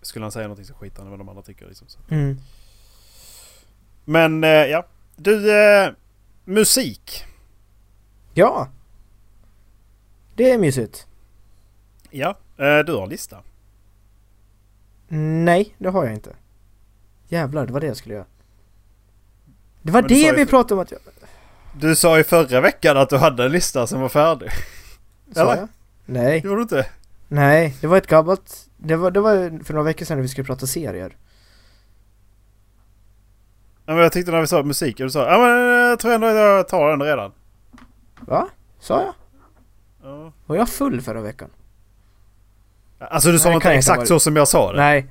[0.02, 1.88] Skulle han säga någonting så skiter han i vad de andra tycker liksom.
[1.88, 1.98] Så.
[2.10, 2.36] Mm.
[4.04, 4.86] Men eh, ja.
[5.16, 5.90] Du, eh,
[6.44, 7.24] musik.
[8.34, 8.68] Ja!
[10.34, 11.06] Det är mysigt.
[12.10, 13.42] Ja, eh, du har en lista.
[15.08, 16.36] Nej, det har jag inte.
[17.28, 18.24] Jävlar, det var det jag skulle göra.
[19.82, 21.00] Det var det vi för- pratade om att jag...
[21.80, 24.48] Du sa ju förra veckan att du hade en lista som var färdig.
[25.34, 25.56] Sa Eller?
[25.56, 25.68] jag?
[26.06, 26.86] Nej, Gjorde du inte?
[27.28, 28.68] nej, det var ett gammalt...
[28.76, 31.16] Det var, det var för några veckor sedan när vi skulle prata serier.
[33.86, 35.50] Ja, men jag tyckte när vi sa musik och du sa ja men
[35.88, 37.32] jag tror ändå att jag tar den redan.
[38.20, 38.48] Va?
[38.80, 39.14] Sa jag?
[40.02, 40.32] Ja.
[40.46, 41.50] Var jag full förra veckan?
[42.98, 44.78] Alltså du sa Nej, inte inte exakt vara- så som jag sa det.
[44.78, 45.06] Nej.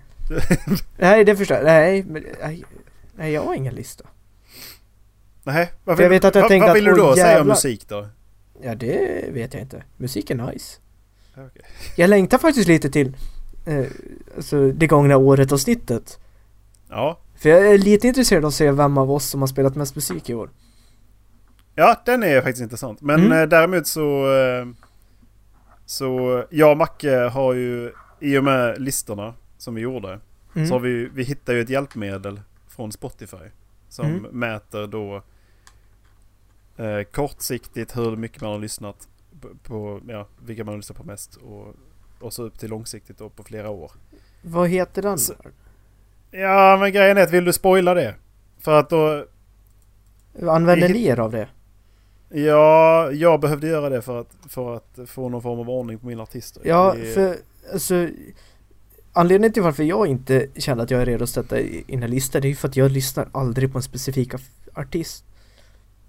[0.97, 1.65] nej, det förstår jag.
[1.65, 2.25] Nej, men...
[2.41, 2.63] Nej,
[3.15, 4.03] nej, jag har ingen lista.
[5.43, 5.71] Nej.
[5.83, 7.29] Vad För jag vet att jag vad, vad att, vill du åh, då säga om
[7.31, 7.43] jävlar.
[7.53, 8.07] musik då?
[8.61, 9.83] Ja, det vet jag inte.
[9.97, 10.79] Musik är nice.
[11.33, 11.61] Okej.
[11.97, 13.17] Jag längtar faktiskt lite till
[13.65, 13.85] eh,
[14.35, 16.19] alltså, det gångna året och snittet.
[16.89, 17.19] Ja.
[17.35, 19.95] För jag är lite intresserad av att se vem av oss som har spelat mest
[19.95, 20.49] musik i år.
[21.75, 23.01] Ja, den är faktiskt intressant.
[23.01, 23.31] Men Mm.
[23.41, 24.33] eh, däremot så...
[24.37, 24.65] Eh,
[25.85, 30.19] så jag och Macke har ju i och med listorna som vi gjorde.
[30.55, 30.67] Mm.
[30.67, 33.37] Så har vi, vi hittar ju ett hjälpmedel från Spotify.
[33.89, 34.21] Som Mm.
[34.39, 35.23] mäter då
[36.77, 39.07] eh, kortsiktigt hur mycket man har lyssnat
[39.63, 41.35] på, ja, vilka man har lyssnat på mest.
[41.35, 41.75] Och,
[42.19, 43.91] och så upp till långsiktigt då på flera år.
[44.41, 45.17] Vad heter den?
[45.17, 45.33] Så-
[46.31, 48.15] Ja men grejen är att vill du spoila det?
[48.59, 49.25] För att då...
[50.49, 51.47] Använder ni er av det?
[52.35, 56.07] Ja, jag behövde göra det för att, för att få någon form av ordning på
[56.07, 56.61] mina artister.
[56.65, 57.37] Ja, Det- för
[57.73, 58.07] alltså
[59.13, 62.39] anledningen till varför jag inte känner att jag är redo att sätta in en lista
[62.39, 64.33] det är ju för att jag lyssnar aldrig på en specifik
[64.73, 65.25] artist.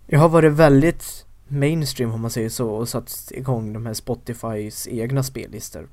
[0.07, 4.89] Jag har varit väldigt mainstream om man säger så och satt igång de här Spotifys
[4.89, 5.89] egna spellistor.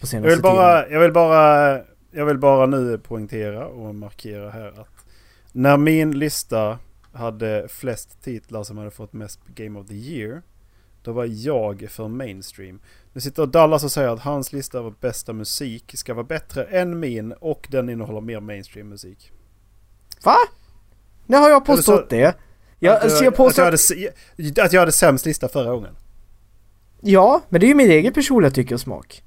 [0.00, 0.94] På senaste jag vill bara, tiden.
[0.94, 1.80] jag vill bara,
[2.10, 5.04] jag vill bara nu poängtera och markera här att
[5.52, 6.78] när min lista
[7.12, 10.42] hade flest titlar som hade fått mest Game of the Year.
[11.02, 12.80] Då var jag för mainstream.
[13.12, 17.00] Nu sitter Dallas och säger att hans lista över bästa musik ska vara bättre än
[17.00, 19.32] min och den innehåller mer mainstream musik.
[20.24, 20.36] Va?
[21.26, 22.34] Nu har jag påstått så, det.
[22.78, 23.62] Jag, att, alltså, jag påstår...
[23.62, 25.96] att, jag hade, att jag hade sämst lista förra gången.
[27.00, 29.22] Ja, men det är ju min egen personliga tycke och smak.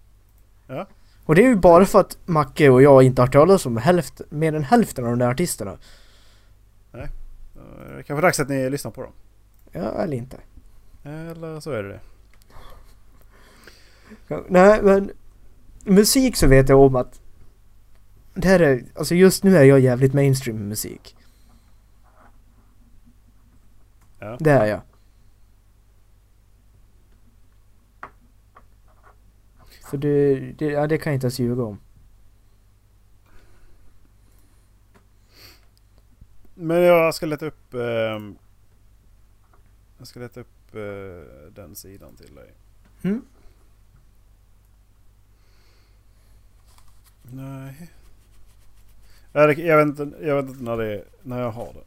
[0.67, 0.87] Ja.
[1.25, 4.25] Och det är ju bara för att Macke och jag inte har talat om hälften,
[4.29, 5.77] mer än hälften av de där artisterna.
[6.91, 7.09] Nej.
[7.87, 9.13] Det kanske är dags att ni lyssnar på dem.
[9.71, 10.37] Ja, eller inte.
[11.03, 11.99] Eller så är det det.
[14.49, 15.11] Nej, men
[15.83, 17.21] musik så vet jag om att
[18.33, 21.17] det här är, alltså just nu är jag jävligt mainstream med musik.
[24.19, 24.37] Ja.
[24.39, 24.81] Det är jag.
[29.89, 31.79] För det, det, ja, det kan jag inte ens ljuga om.
[36.53, 37.73] Men jag ska leta upp...
[37.73, 38.19] Eh,
[39.97, 42.53] jag ska leta upp eh, den sidan till dig.
[43.01, 43.21] Mm.
[47.21, 47.91] Nej.
[49.31, 51.83] Jag vet, inte, jag vet inte när, det, när jag har det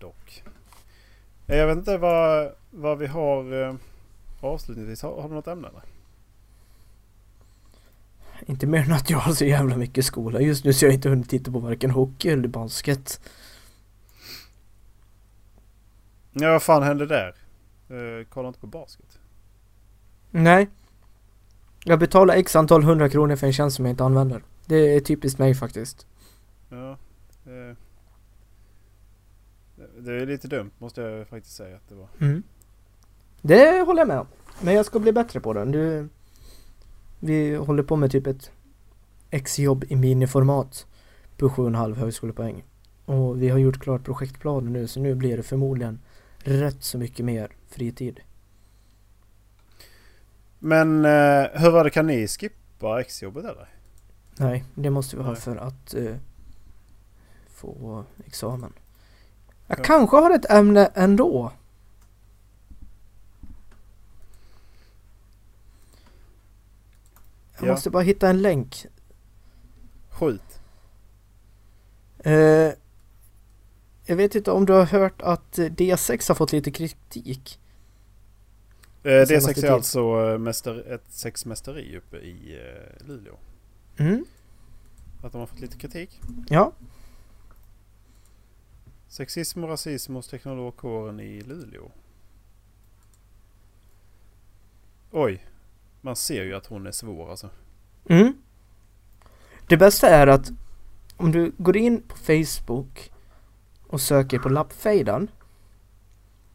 [0.00, 0.42] dock.
[1.46, 3.74] Jag vet inte vad, vad vi har eh,
[4.40, 5.02] avslutningsvis.
[5.02, 5.82] Har, har du något ämne eller?
[8.46, 10.94] Inte mer än att jag har så jävla mycket skola just nu så jag har
[10.94, 13.20] inte hunnit titta på varken hockey eller basket.
[16.38, 17.34] Ja, vad fan hände där?
[17.90, 19.18] Uh, kolla inte på basket.
[20.30, 20.68] Nej.
[21.84, 24.42] Jag betalar x antal hundra kronor för en tjänst som jag inte använder.
[24.66, 26.06] Det är typiskt mig faktiskt.
[26.68, 26.98] Ja.
[27.44, 27.76] Det,
[29.98, 32.08] det är lite dumt måste jag faktiskt säga att det var.
[32.20, 32.42] Mm.
[33.42, 34.26] Det håller jag med om.
[34.60, 35.64] Men jag ska bli bättre på det.
[35.64, 36.08] Du,
[37.20, 38.50] vi håller på med typ ett
[39.30, 40.86] exjobb i miniformat
[41.36, 42.64] på 7,5 högskolepoäng.
[43.04, 46.00] Och vi har gjort klart projektplanen nu så nu blir det förmodligen
[46.46, 48.20] rätt så mycket mer fritid.
[50.58, 53.68] Men eh, hur var det, kan ni skippa exjobbet eller?
[54.38, 56.16] Nej, det måste vi ha för att eh,
[57.48, 58.72] få examen.
[59.66, 59.82] Jag ja.
[59.84, 61.52] kanske har ett ämne ändå.
[67.58, 67.72] Jag ja.
[67.72, 68.86] måste bara hitta en länk.
[70.10, 70.60] Skjut.
[72.18, 72.70] Eh,
[74.06, 77.58] jag vet inte om du har hört att D6 har fått lite kritik?
[79.02, 83.36] Eh, D6 är alltså eh, mäster, ett sexmästeri uppe i eh, Luleå.
[83.96, 84.24] Mm.
[85.22, 86.20] Att de har fått lite kritik.
[86.48, 86.72] Ja.
[89.08, 91.90] Sexism och rasism hos teknologkåren i Luleå.
[95.10, 95.46] Oj.
[96.00, 97.50] Man ser ju att hon är svår alltså.
[98.08, 98.32] Mm.
[99.68, 100.50] Det bästa är att
[101.16, 103.12] om du går in på Facebook
[103.96, 105.28] och söker på lappfejden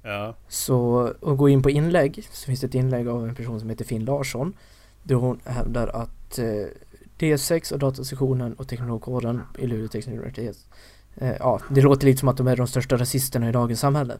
[0.04, 0.36] Ja.
[0.48, 0.78] Så,
[1.20, 3.86] och går in på inlägg så finns det ett inlägg av en person som heter
[3.86, 4.54] Finn Larsson.
[5.04, 6.66] Där hon hävdar att eh,
[7.20, 10.58] D6 och datasektionen och teknologkåren i Luleå Tekniska universitet
[11.16, 14.18] eh, Ja, det låter lite som att de är de största rasisterna i dagens samhälle.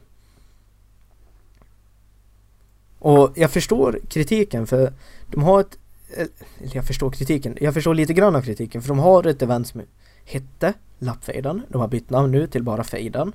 [2.98, 4.92] Och jag förstår kritiken för
[5.26, 5.78] de har ett
[6.16, 6.26] eh,
[6.58, 9.66] eller jag förstår kritiken, jag förstår lite grann av kritiken för de har ett event
[9.66, 9.82] som
[10.24, 11.62] hette Lappfejden.
[11.68, 13.32] De har bytt namn nu till bara Fejden.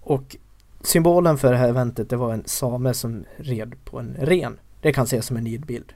[0.00, 0.36] Och
[0.80, 4.58] symbolen för det här eventet det var en same som red på en ren.
[4.80, 5.92] Det kan ses som en nidbild.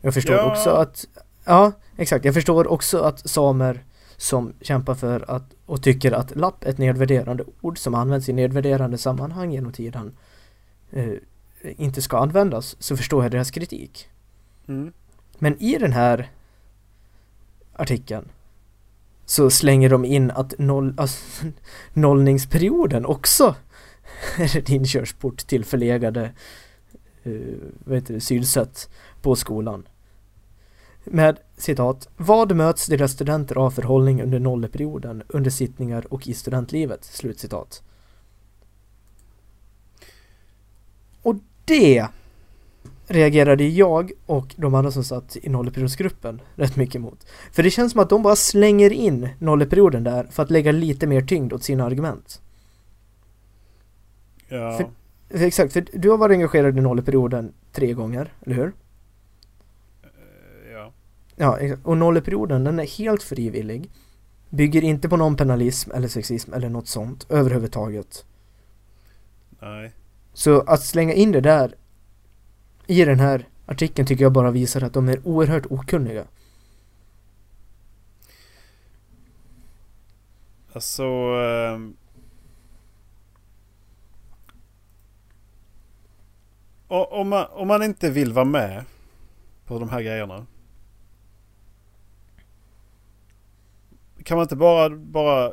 [0.00, 0.50] Jag förstår ja.
[0.50, 1.06] också att
[1.44, 2.24] Ja, exakt.
[2.24, 3.84] Jag förstår också att samer
[4.16, 8.32] som kämpar för att och tycker att lapp är ett nedvärderande ord som används i
[8.32, 10.16] nedvärderande sammanhang genom tiden
[10.90, 11.12] eh,
[11.62, 14.08] inte ska användas så förstår jag deras kritik.
[14.68, 14.92] Mm.
[15.38, 16.30] Men i den här
[17.72, 18.28] artikeln
[19.26, 21.46] så slänger de in att noll, alltså,
[21.92, 23.54] nollningsperioden också
[24.38, 26.32] är en inkörsport till förlegade
[27.26, 27.54] uh,
[27.84, 28.90] vad heter det, synsätt
[29.22, 29.88] på skolan.
[31.04, 37.04] Med citat, vad möts deras studenter av förhållning under nolleperioden, under sittningar och i studentlivet?
[37.04, 37.82] Slutcitat.
[41.22, 42.06] Och det
[43.06, 47.26] reagerade jag och de andra som satt i nolleperiodsgruppen rätt mycket emot.
[47.52, 51.06] För det känns som att de bara slänger in nolleperioden där för att lägga lite
[51.06, 52.42] mer tyngd åt sina argument.
[54.48, 54.76] Ja.
[54.76, 54.86] För,
[55.38, 58.66] för exakt, för du har varit engagerad i nolleperioden tre gånger, eller hur?
[58.66, 58.72] Uh,
[60.72, 60.92] ja.
[61.36, 63.90] Ja, och nolleperioden den är helt frivillig.
[64.50, 68.24] Bygger inte på någon penalism eller sexism eller något sånt överhuvudtaget.
[69.60, 69.92] Nej.
[70.32, 71.74] Så att slänga in det där
[72.86, 76.24] i den här artikeln tycker jag bara visar att de är oerhört okunniga.
[80.72, 81.02] Alltså...
[81.02, 81.78] Eh,
[86.88, 88.84] om, man, om man inte vill vara med
[89.66, 90.46] på de här grejerna.
[94.24, 95.52] Kan man inte bara, bara...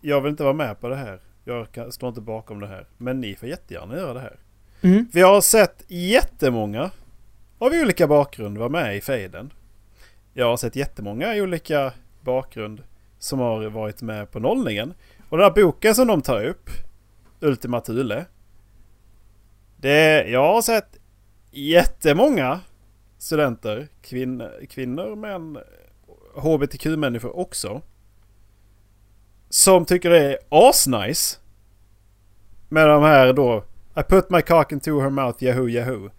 [0.00, 1.20] Jag vill inte vara med på det här.
[1.44, 2.88] Jag kan, står inte bakom det här.
[2.96, 4.38] Men ni får jättegärna göra det här.
[4.84, 5.06] Mm.
[5.12, 6.90] Vi har sett jättemånga
[7.58, 9.52] av olika bakgrund vara med i fejden.
[10.32, 12.82] Jag har sett jättemånga olika bakgrund
[13.18, 14.94] som har varit med på nollningen.
[15.28, 16.70] Och den här boken som de tar upp,
[17.40, 18.24] Ultima Thule.
[19.76, 20.96] Det, jag har sett
[21.50, 22.60] jättemånga
[23.18, 25.58] studenter, kvin, kvinnor, män,
[26.34, 27.82] HBTQ-människor också.
[29.48, 31.38] Som tycker det är asnice.
[32.68, 33.64] Med de här då
[33.96, 36.10] i put my cock into her mouth, yahoo yahoo.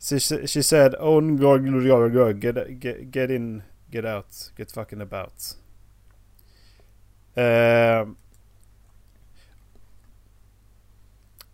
[0.00, 4.72] She, she said, oh, go, go, go, go, get, get, get in, get out, get
[4.72, 5.56] fucking about.
[7.34, 8.08] Eh,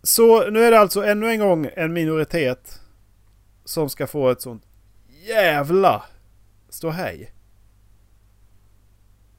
[0.03, 2.81] så nu är det alltså ännu en gång en minoritet
[3.65, 4.63] som ska få ett sånt
[5.07, 6.03] jävla
[6.69, 7.33] ståhej.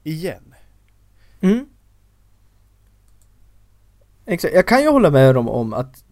[0.03, 0.55] Igen.
[1.41, 1.65] Mm.
[4.29, 6.03] Exakt, jag kan ju hålla med dem om att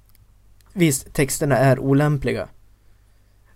[0.74, 2.47] visst, texterna är olämpliga.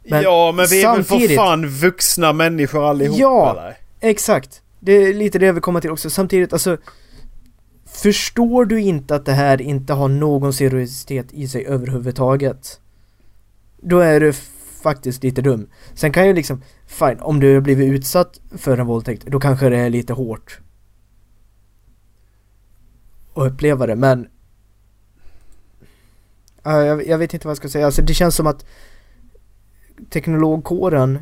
[0.03, 3.51] Men ja men vi är väl för fan vuxna människor allihopa Ja.
[3.51, 3.77] eller?
[3.99, 4.61] Exakt.
[4.79, 6.09] Det är lite det jag vill komma till också.
[6.09, 6.77] Samtidigt, alltså
[7.85, 12.79] Förstår du inte att det här inte har någon seriositet i sig överhuvudtaget?
[13.81, 14.33] Då är du
[14.83, 15.69] faktiskt lite dum.
[15.93, 19.69] Sen kan ju liksom, fine, om du har blivit utsatt för en våldtäkt, då kanske
[19.69, 20.59] det är lite hårt.
[23.33, 24.27] Att uppleva det, men
[26.63, 28.65] jag, jag vet inte vad jag ska säga, alltså det känns som att
[30.09, 31.19] teknologkåren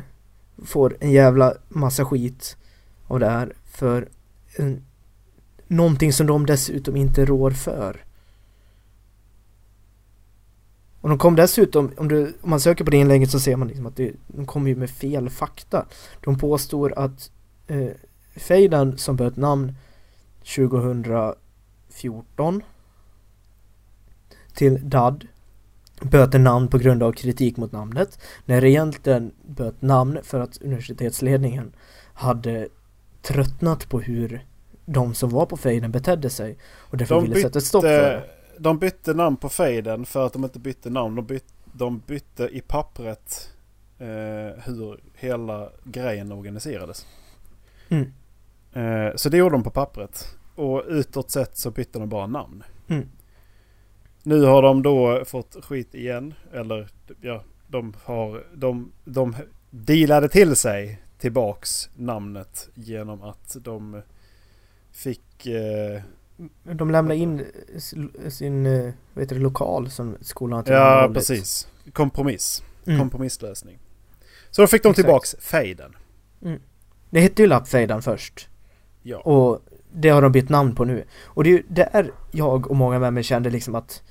[0.64, 2.56] får en jävla massa skit
[3.06, 4.08] av det här för
[4.56, 4.84] en,
[5.66, 8.04] någonting som de dessutom inte rår för.
[11.00, 13.68] Och de kom dessutom, om, du, om man söker på det inlägget så ser man
[13.68, 15.86] liksom att det, de kommer ju med fel fakta.
[16.20, 17.30] De påstår att
[17.66, 17.90] eh,
[18.36, 19.74] fejden som bytte namn
[20.56, 22.62] 2014
[24.60, 25.26] till DAD
[26.00, 28.18] böter namn på grund av kritik mot namnet.
[28.44, 31.72] När det egentligen böt namn för att universitetsledningen
[32.14, 32.68] hade
[33.22, 34.46] tröttnat på hur
[34.84, 38.10] de som var på fejden betedde sig och därför De ville sätta ett stopp för
[38.10, 38.24] det.
[38.58, 41.16] De bytte namn på fejden för att de inte bytte namn.
[41.16, 43.50] De bytte, de bytte i pappret
[43.98, 47.06] eh, hur hela grejen organiserades.
[47.88, 48.12] Mm.
[48.72, 50.36] Eh, så det gjorde de på pappret.
[50.54, 52.62] Och utåt sett så bytte de bara namn.
[52.88, 53.08] Mm.
[54.22, 56.34] Nu har de då fått skit igen.
[56.52, 56.88] Eller
[57.20, 58.44] ja, de har...
[58.54, 59.36] De, de
[59.70, 64.02] dealade till sig tillbaks namnet genom att de
[64.92, 65.46] fick...
[65.46, 66.02] Eh,
[66.74, 67.46] De lämnade in
[68.28, 71.68] sin, eh, vad heter det, lokal som skolan har ja, precis.
[71.92, 72.62] Kompromiss.
[72.86, 72.98] Mm.
[72.98, 73.78] Kompromisslösning.
[74.50, 74.96] Så då fick de Exakt.
[75.06, 75.96] tillbaks fejden.
[77.10, 78.48] Det hette ju lappfejden först
[79.02, 79.18] Ja.
[79.18, 79.60] och
[79.92, 81.04] det har de bytt namn på nu.
[81.24, 84.02] Och det är ju där jag och många med mig kände liksom att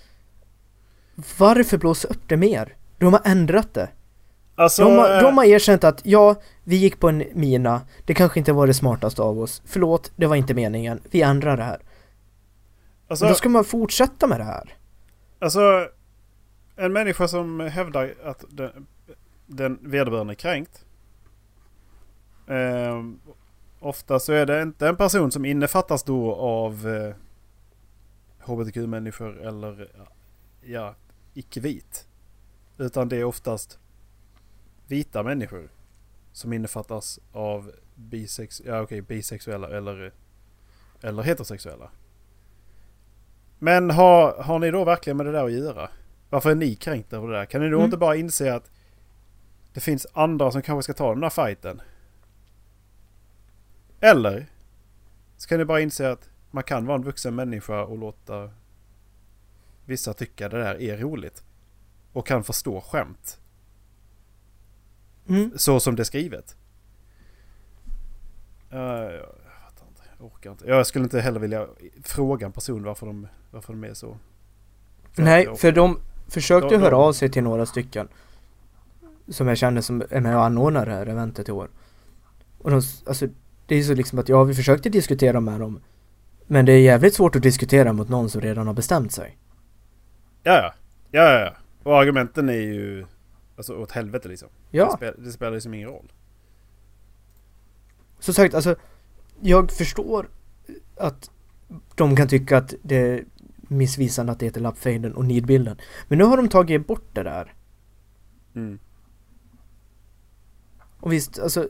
[1.38, 2.75] varför blåsa upp det mer?
[2.97, 3.89] De har ändrat det.
[4.55, 8.13] Alltså, De har, eh, de har erkänt att ja, vi gick på en mina, det
[8.13, 9.61] kanske inte var det smartaste av oss.
[9.65, 11.01] Förlåt, det var inte meningen.
[11.11, 11.80] Vi ändrar det här.
[13.07, 14.75] alltså, Men då ska man fortsätta med det här.
[15.39, 15.88] Alltså,
[16.75, 18.88] en människa som hävdar att den,
[19.45, 20.86] den vederbörande är kränkt.
[22.47, 23.03] Eh,
[23.80, 27.15] ofta så är det inte en person som innefattas då av eh,
[28.39, 29.91] HBTQ-människor eller
[30.61, 30.95] ja,
[31.34, 32.07] icke-vit.
[32.77, 33.80] Utan det är oftast
[34.88, 35.69] vita människor
[36.32, 40.11] som innefattas av bisex ja, okej, bisexuella eller,
[41.01, 41.91] eller heterosexuella.
[43.59, 45.89] Men har, har ni då verkligen med det där att göra?
[46.30, 47.45] Varför är ni kränkta av det där?
[47.45, 47.86] Kan ni då Mm.
[47.86, 48.71] inte bara inse att
[49.73, 51.82] det finns andra som kanske ska ta den här fighten?
[54.00, 54.45] Eller
[55.38, 58.52] ska ni bara inse att man kan vara en vuxen människa och låta
[59.86, 61.43] vissa tycka det där är roligt.
[62.14, 63.39] Och kan förstå skämt.
[65.28, 65.52] Mm.
[65.56, 66.56] Så som det är skrivet.
[68.74, 69.26] Uh, jag
[69.64, 70.02] fattar inte.
[70.18, 70.68] Jag orkar inte.
[70.68, 71.68] Jag skulle inte heller vilja
[72.04, 74.18] fråga en person varför de, varför de är så.
[75.12, 78.08] För Nej, för de försökte de- höra av sig till några stycken.
[79.28, 81.70] som jag känner som är med och anordnar det här eventet i år.
[82.58, 83.28] Och de, alltså
[83.70, 85.80] det är så liksom att ja, vi försökte diskutera med dem.
[86.47, 89.38] Men det är jävligt svårt att diskutera mot någon som redan har bestämt sig.
[90.43, 90.74] Ja, ja.
[91.11, 91.55] Ja, ja.
[91.84, 93.05] Och argumenten är ju
[93.55, 94.49] alltså åt helvete liksom.
[94.72, 94.86] Ja.
[94.86, 96.11] Det, spel, det spelar liksom ingen roll.
[98.20, 98.76] Som sagt, alltså
[99.41, 100.30] jag förstår
[100.97, 101.32] att
[101.95, 103.26] de kan tycka att det är
[103.61, 105.78] missvisande att det heter lappfejden och nidbilden.
[106.07, 107.53] Men nu har de tagit bort det där.
[108.55, 108.80] Mm.
[110.99, 111.70] Och visst, alltså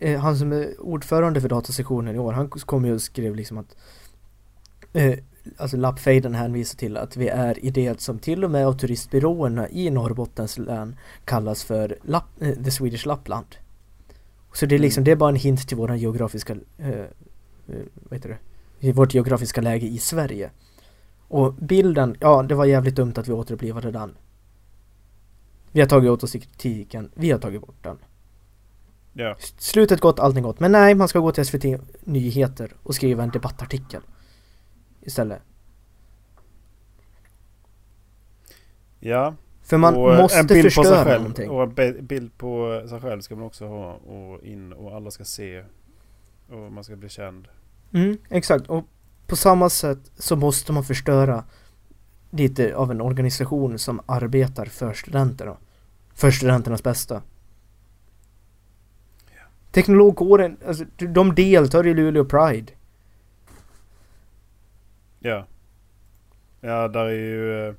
[0.00, 3.58] eh, han som är ordförande för datasektionen i år, han kom ju och skrev liksom
[3.58, 3.76] att
[4.92, 5.18] eh,
[5.56, 9.68] alltså lappfejden hänvisar till att vi är i det som till och med av turistbyråerna
[9.68, 13.56] i Norrbottens län kallas för Lapp, eh, The Swedish Lappland.
[14.52, 15.04] Så det är liksom, Mm.
[15.04, 17.06] det är bara en hint till våran geografiska, eh, eh,
[17.94, 18.38] vad heter det,
[18.88, 20.50] i vårt geografiska läge i Sverige.
[21.28, 24.16] Och bilden, ja det var jävligt dumt att vi återupplivade den.
[25.72, 27.98] Vi har tagit åt oss kritiken, vi har tagit bort den.
[29.12, 29.36] Ja.
[29.58, 30.60] Slutet gott, allting gott.
[30.60, 31.64] Men nej, man ska gå till SVT
[32.00, 34.02] Nyheter och skriva en debattartikel.
[35.00, 35.42] Istället.
[39.00, 39.34] Ja.
[39.62, 41.20] För man måste en bild på sig förstöra själv.
[41.20, 41.50] någonting.
[41.50, 43.92] Och en bild på sig själv ska man också ha.
[43.92, 45.64] Och in och alla ska se.
[46.48, 47.48] Och man ska bli känd.
[47.92, 48.66] Mm, exakt.
[48.66, 48.84] Och
[49.26, 51.44] på samma sätt så måste man förstöra
[52.30, 55.56] lite av en organisation som arbetar för studenterna.
[56.14, 57.22] För studenternas bästa.
[59.70, 62.72] Teknologkåren, alltså de deltar i Luleå Pride.
[65.20, 65.46] Ja.
[66.60, 67.68] Ja, där är ju...
[67.68, 67.74] eh,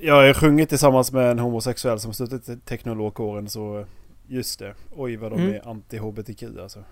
[0.00, 3.78] Jag har sjungit tillsammans med en homosexuell som i teknologkåren så...
[3.78, 3.86] eh,
[4.28, 4.74] Just det.
[4.96, 5.54] Oj vad de Mm.
[5.54, 6.84] är anti-HBTQ alltså.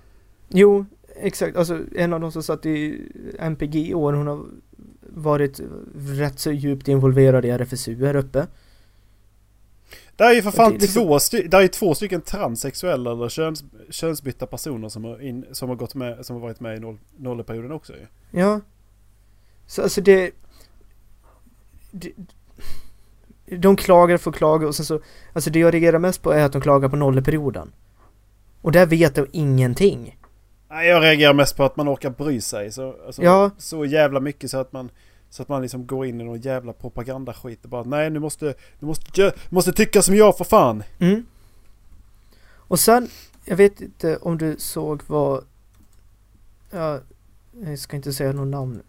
[0.49, 1.57] Jo, exakt.
[1.57, 3.01] Alltså en av de som satt i
[3.39, 4.45] MPG i år, hon har
[5.01, 5.61] varit
[5.95, 8.47] rätt så djupt involverad i RFSU här uppe.
[10.17, 13.29] Det är ju för fan Det liksom- två, sty- där är två stycken transsexuella eller
[13.29, 16.81] köns, könsbytta personer som har, in, som har gått med, som har varit med i
[16.81, 18.07] noll, nolleperioden också ju.
[18.41, 18.61] Ja.
[19.67, 20.31] Så alltså det,
[21.91, 22.12] det...
[23.47, 25.01] De klagar för klaga och sen så...
[25.33, 27.73] Alltså det jag reagerar mest på är att de klagar på nolleperioden.
[28.61, 30.19] Och där vet de ingenting.
[30.71, 33.51] Nej, jag reagerar mest på att man orkar bry sig så, alltså, Ja.
[33.59, 34.91] så jävla mycket så att man
[35.35, 38.55] så att man liksom går in i någon jävla propagandaskit och bara nej nu måste,
[38.78, 40.82] du måste, du måste tycka som jag för fan.
[40.99, 41.26] Mm.
[42.47, 43.09] Och sen,
[43.45, 45.45] jag vet inte om du såg vad...
[46.70, 47.01] Ja,
[47.53, 48.82] jag ska inte säga något namn.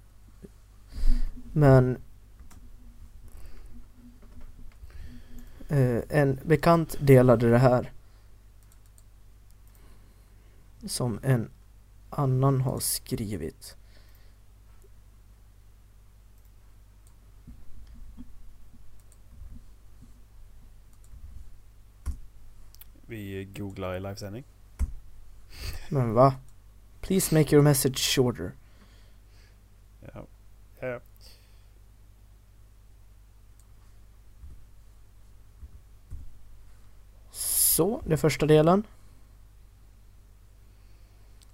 [1.54, 1.98] Men...
[5.70, 7.92] Eh, en bekant delade det här.
[10.88, 11.50] Som en
[12.10, 13.76] annan har skrivit.
[23.06, 24.44] Vi googlar i livesändning.
[25.90, 26.36] Men va?
[27.02, 28.52] Please make your message shorter.
[30.14, 30.26] Ja.
[30.80, 31.00] Ja.
[37.76, 38.84] Så, det är första delen.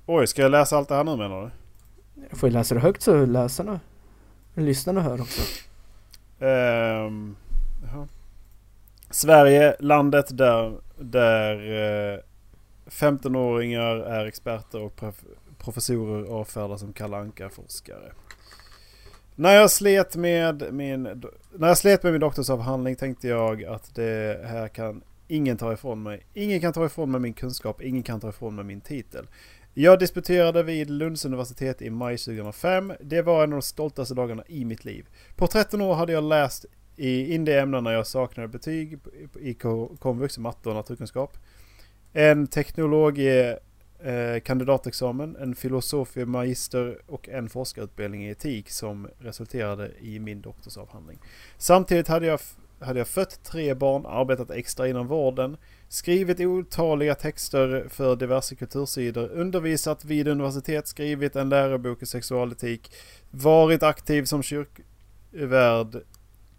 [0.05, 1.51] Oj, ska jag läsa allt det här nu menar du?
[2.29, 3.79] Jag får ju läsa det högt så läsarna,
[4.53, 5.41] lyssnarna hör också.
[6.39, 7.35] Ehm,
[7.83, 8.07] jaha.
[9.11, 11.55] Sverige, landet där, där
[12.13, 12.19] eh,
[12.85, 15.25] 15-åringar är experter och prof-
[15.57, 18.11] professorer avfärdas som Kalle Anka-forskare.
[19.35, 21.03] När jag, slet med min,
[21.51, 26.03] när jag slet med min doktorsavhandling tänkte jag att det här kan ingen ta ifrån
[26.03, 26.25] mig.
[26.33, 29.27] Ingen kan ta ifrån mig min kunskap, ingen kan ta ifrån mig min titel.
[29.73, 32.93] Jag disputerade vid Lunds universitet i maj 2005.
[33.01, 35.07] Det var en av de stoltaste dagarna i mitt liv.
[35.35, 38.99] På 13 år hade jag läst i in de ämnena jag saknade betyg
[39.41, 39.53] i
[39.99, 41.37] komvux, matte och naturkunskap.
[42.13, 43.59] En teknologie
[44.03, 51.19] eh, kandidatexamen, en filosofie magister och en forskarutbildning i etik som resulterade i min doktorsavhandling.
[51.57, 52.39] Samtidigt hade jag,
[52.79, 59.29] hade jag fött tre barn, arbetat extra inom vården, skrivit otaliga texter för diverse kultursidor,
[59.29, 62.93] undervisat vid universitet, skrivit en lärobok i sexualetik,
[63.31, 66.01] varit aktiv som kyrkvärd,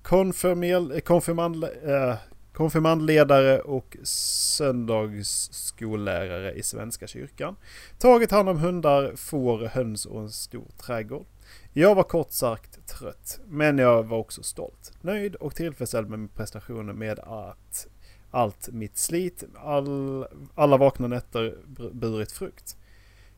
[0.03, 2.15] konfirmel- konfirmand, eh,
[2.53, 7.57] konfirmandledare och söndagsskollärare i Svenska kyrkan.
[7.99, 11.27] Tagit hand om hundar, får, höns och en stor trädgård.
[11.73, 16.29] Jag var kort sagt trött, men jag var också stolt, nöjd och tillfredsställd med min
[16.29, 17.87] prestation med att
[18.31, 21.59] allt mitt slit, all, alla vakna nätter
[21.93, 22.77] burit frukt.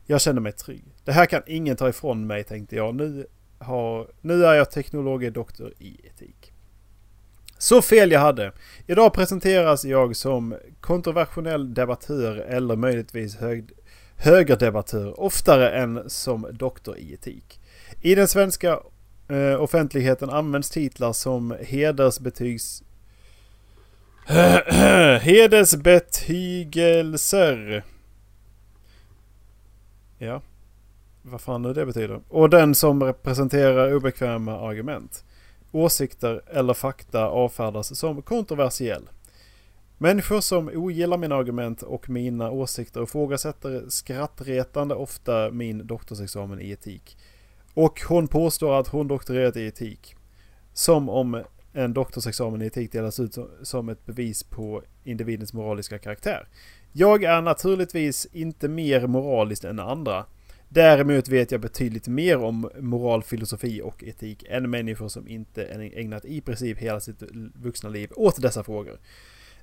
[0.05, 0.83] Jag kände mig trygg.
[1.03, 2.95] Det här kan ingen ta ifrån mig tänkte jag.
[2.95, 3.27] Nu,
[3.59, 6.53] har, nu är jag teknologidoktor i etik.
[7.57, 8.51] Så fel jag hade.
[8.87, 13.69] Idag presenteras jag som kontroversiell debattör eller möjligtvis hög,
[14.15, 17.59] högerdebattör oftare än som doktor i etik.
[18.01, 18.79] I den svenska
[19.27, 22.83] eh, offentligheten används titlar som hedersbetygs
[25.21, 27.83] Hedersbetygelser.
[30.17, 30.41] Ja.
[31.21, 32.19] Vad fan nu det betyder.
[32.29, 35.23] Och den som representerar obekväma argument.
[35.75, 39.09] Åsikter eller fakta avfärdas som kontroversiell.
[39.97, 47.17] Människor som ogillar mina argument och mina åsikter ifrågasätter skrattretande ofta min doktorsexamen i etik.
[47.73, 50.15] Och hon påstår att hon doktorerat i etik.
[50.73, 56.47] Som om en doktorsexamen i etik delas ut som ett bevis på individens moraliska karaktär.
[56.91, 60.25] Jag är naturligtvis inte mer moralisk än andra.
[60.75, 65.65] Däremot vet jag betydligt mer om moral, filosofi och etik än människor som inte
[65.95, 67.23] ägnat i princip hela sitt
[67.55, 68.99] vuxna liv åt dessa frågor.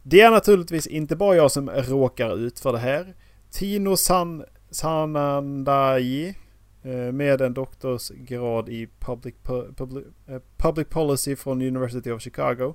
[0.03, 3.15] Det är naturligtvis inte bara jag som råkar ut för det här.
[3.51, 6.35] Tino San Sanandaji
[6.83, 9.35] eh, med en doktorsgrad i public,
[9.77, 12.75] public, eh, public policy från University of Chicago.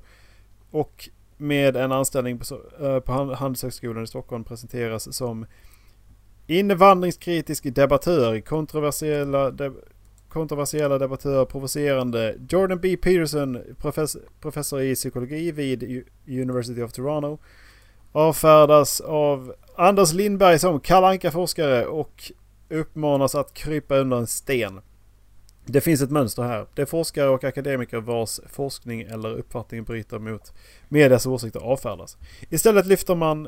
[0.71, 2.45] Och med en anställning på,
[2.85, 5.45] eh, på Handelshögskolan i Stockholm presenteras som
[6.47, 9.73] invandringskritisk debattör, kontroversiella, de,
[10.29, 12.35] kontroversiella debattör, provocerande.
[12.49, 12.97] Jordan B.
[12.97, 17.37] Peterson, professor, professor i psykologi vid University of Toronto.
[18.11, 22.31] Avfärdas av Anders Lindberg som kalanka forskare och
[22.69, 24.81] uppmanas att krypa under en sten.
[25.65, 26.65] Det finns ett mönster här.
[26.75, 30.53] Det är forskare och akademiker vars forskning eller uppfattning bryter mot
[30.89, 32.17] medias åsikter avfärdas.
[32.49, 33.45] Istället lyfter man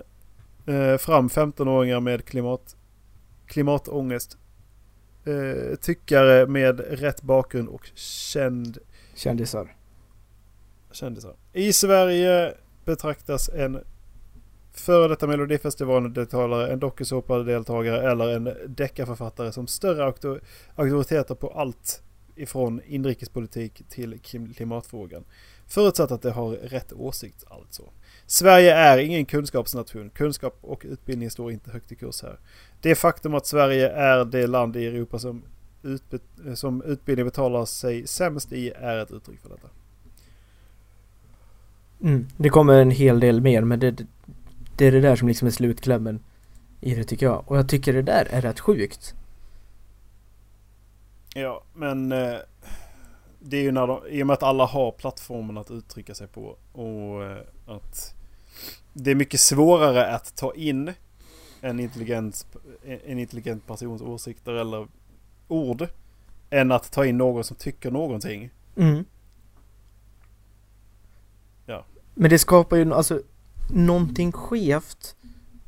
[0.66, 2.76] eh, fram 15-åringar med klimat,
[3.50, 4.38] klimatångest.
[5.26, 8.78] Eh, tyckare med rätt bakgrund och känd...
[9.16, 9.76] Kändisar.
[10.92, 11.36] Kändisar.
[11.54, 12.54] I Sverige
[12.86, 13.84] betraktas en
[14.74, 20.14] före detta Melodifestivalen-deltagare, en dokusåpa-deltagare eller en deckarförfattare som större
[20.76, 22.04] auktoriteter på allt
[22.36, 24.20] ifrån inrikespolitik till
[24.56, 25.24] klimatfrågan.
[25.68, 27.84] Förutsatt att det har rätt åsikt alltså.
[28.32, 30.10] Sverige är ingen kunskapsnation.
[30.10, 32.40] Kunskap och utbildning står inte högt i kurs här.
[32.82, 35.44] Det faktum att Sverige är det land i Europa som,
[36.56, 39.68] som utbildning betalar sig sämst i är ett uttryck för detta.
[42.02, 44.06] Mm, det kommer en hel del mer men det,
[44.78, 46.20] det är det där som liksom är slutklämmen
[46.82, 47.44] i det tycker jag.
[47.48, 49.16] Och jag tycker det där är rätt sjukt.
[51.36, 52.38] Ja, men eh,
[53.40, 56.28] det är ju när de, i och med att alla har plattformen att uttrycka sig
[56.28, 58.16] på och eh, att
[58.94, 60.94] det är mycket svårare att ta in
[61.62, 62.48] en intelligent,
[63.06, 64.88] en intelligent persons åsikter eller
[65.48, 65.88] ord
[66.50, 68.50] än att ta in någon som tycker någonting.
[68.76, 69.06] Mm.
[71.66, 71.86] Ja.
[72.14, 73.22] Men det skapar ju, alltså
[73.74, 75.16] någonting skevt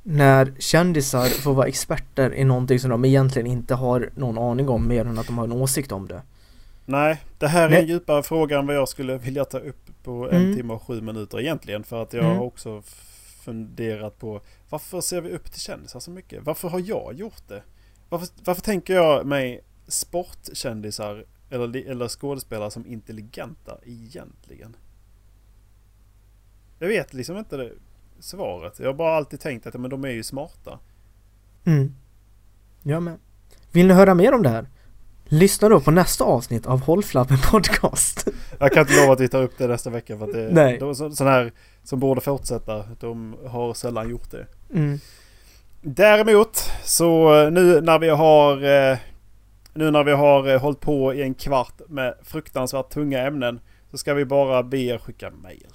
[0.04, 4.88] när kändisar får vara experter i någonting som de egentligen inte har någon aning om
[4.88, 6.22] mer än att de har en åsikt om det.
[6.86, 10.30] Nej, det här är en djupare fråga än vad jag skulle vilja ta upp på
[10.30, 10.56] en mm.
[10.56, 11.84] timme och sju minuter egentligen.
[11.84, 12.38] För att jag mm.
[12.38, 12.84] har också
[13.42, 16.44] funderat på varför ser vi upp till kändisar så mycket?
[16.44, 17.64] Varför har jag gjort det?
[18.10, 24.76] Varför, varför tänker jag mig sportkändisar eller, eller skådespelare som intelligenta egentligen?
[26.80, 27.72] Jag vet liksom inte det
[28.20, 28.80] svaret.
[28.80, 30.80] Jag har bara alltid tänkt att men de är ju smarta.
[31.64, 31.96] Mm.
[32.84, 33.18] Jag med.
[33.72, 34.68] Vill ni höra mer om det här?
[35.26, 38.28] Lyssna då på nästa avsnitt av Håll Flabben Podcast.
[38.60, 40.78] Jag kan inte lova att vi tar upp det nästa vecka för att det.
[40.78, 41.54] De, sådana här
[41.84, 44.46] som borde fortsätta, de har sällan gjort det.
[44.74, 45.00] Mm.
[45.82, 48.98] Däremot så eh, nu när vi har eh,
[49.74, 53.60] nu när vi har eh, hållit på i en kvart med fruktansvärt tunga ämnen
[53.92, 55.68] så ska vi bara be er skicka mail.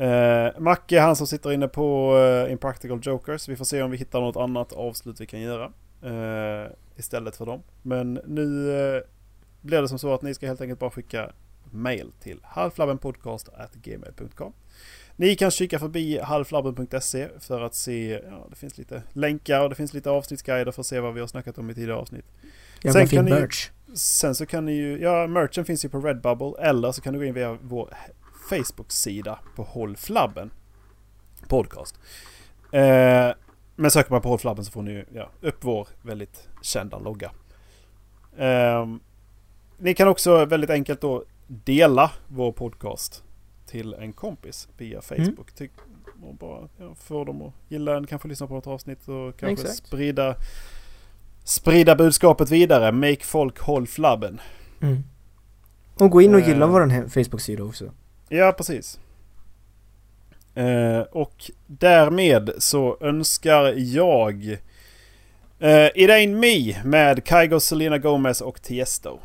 [0.00, 3.48] Uh, Macke han som sitter inne på uh, Impractical Jokers.
[3.48, 5.72] Vi får se om vi hittar något annat avslut vi kan göra.
[6.04, 7.62] Uh, istället för dem.
[7.82, 9.02] Men nu uh,
[9.60, 11.32] blir det som så att ni ska helt enkelt bara skicka
[11.70, 14.52] mail till halflabbenpodcast.gmail.com
[15.16, 19.74] Ni kan kika förbi halflabben.se för att se, ja det finns lite länkar och det
[19.74, 22.26] finns lite avsnittsguider för att se vad vi har snackat om i tidigare avsnitt.
[22.82, 23.70] Ja, sen kan ni, merch.
[23.94, 27.18] Sen så kan ni ju, ja merchen finns ju på Redbubble eller så kan du
[27.18, 27.94] gå in via vår
[28.50, 30.50] Facebook-sida på Håll Flabben
[31.48, 32.00] Podcast.
[32.72, 33.30] Eh,
[33.76, 37.30] men söker man på Håll Flabben så får ni ja, upp vår väldigt kända logga.
[38.36, 38.86] Eh,
[39.78, 43.24] ni kan också väldigt enkelt då dela vår podcast
[43.66, 45.02] till en kompis via mm.
[45.02, 45.60] Facebook.
[45.60, 46.28] Mm.
[46.28, 49.66] och bara ja, få dem att gilla den, kanske lyssna på något avsnitt och kanske
[49.66, 49.86] Exakt.
[49.86, 50.36] sprida
[51.44, 52.92] sprida budskapet vidare.
[52.92, 54.40] Make folk håll flabben.
[54.80, 55.04] Mm.
[55.94, 57.92] Och gå in och gilla uh, vår Facebook-sida också.
[58.28, 59.00] Ja, precis.
[60.54, 64.44] Eh, och därmed så önskar jag
[65.58, 69.18] eh, It Ain't Me med Kygo, Selena Gomez och Tiesto.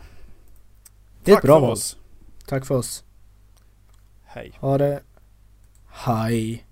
[1.23, 1.71] Det är ett Tack bra val.
[1.71, 1.97] oss.
[2.45, 3.03] Tack för oss.
[4.23, 4.57] Hej.
[4.59, 5.03] Ha det.
[5.87, 6.65] Hej.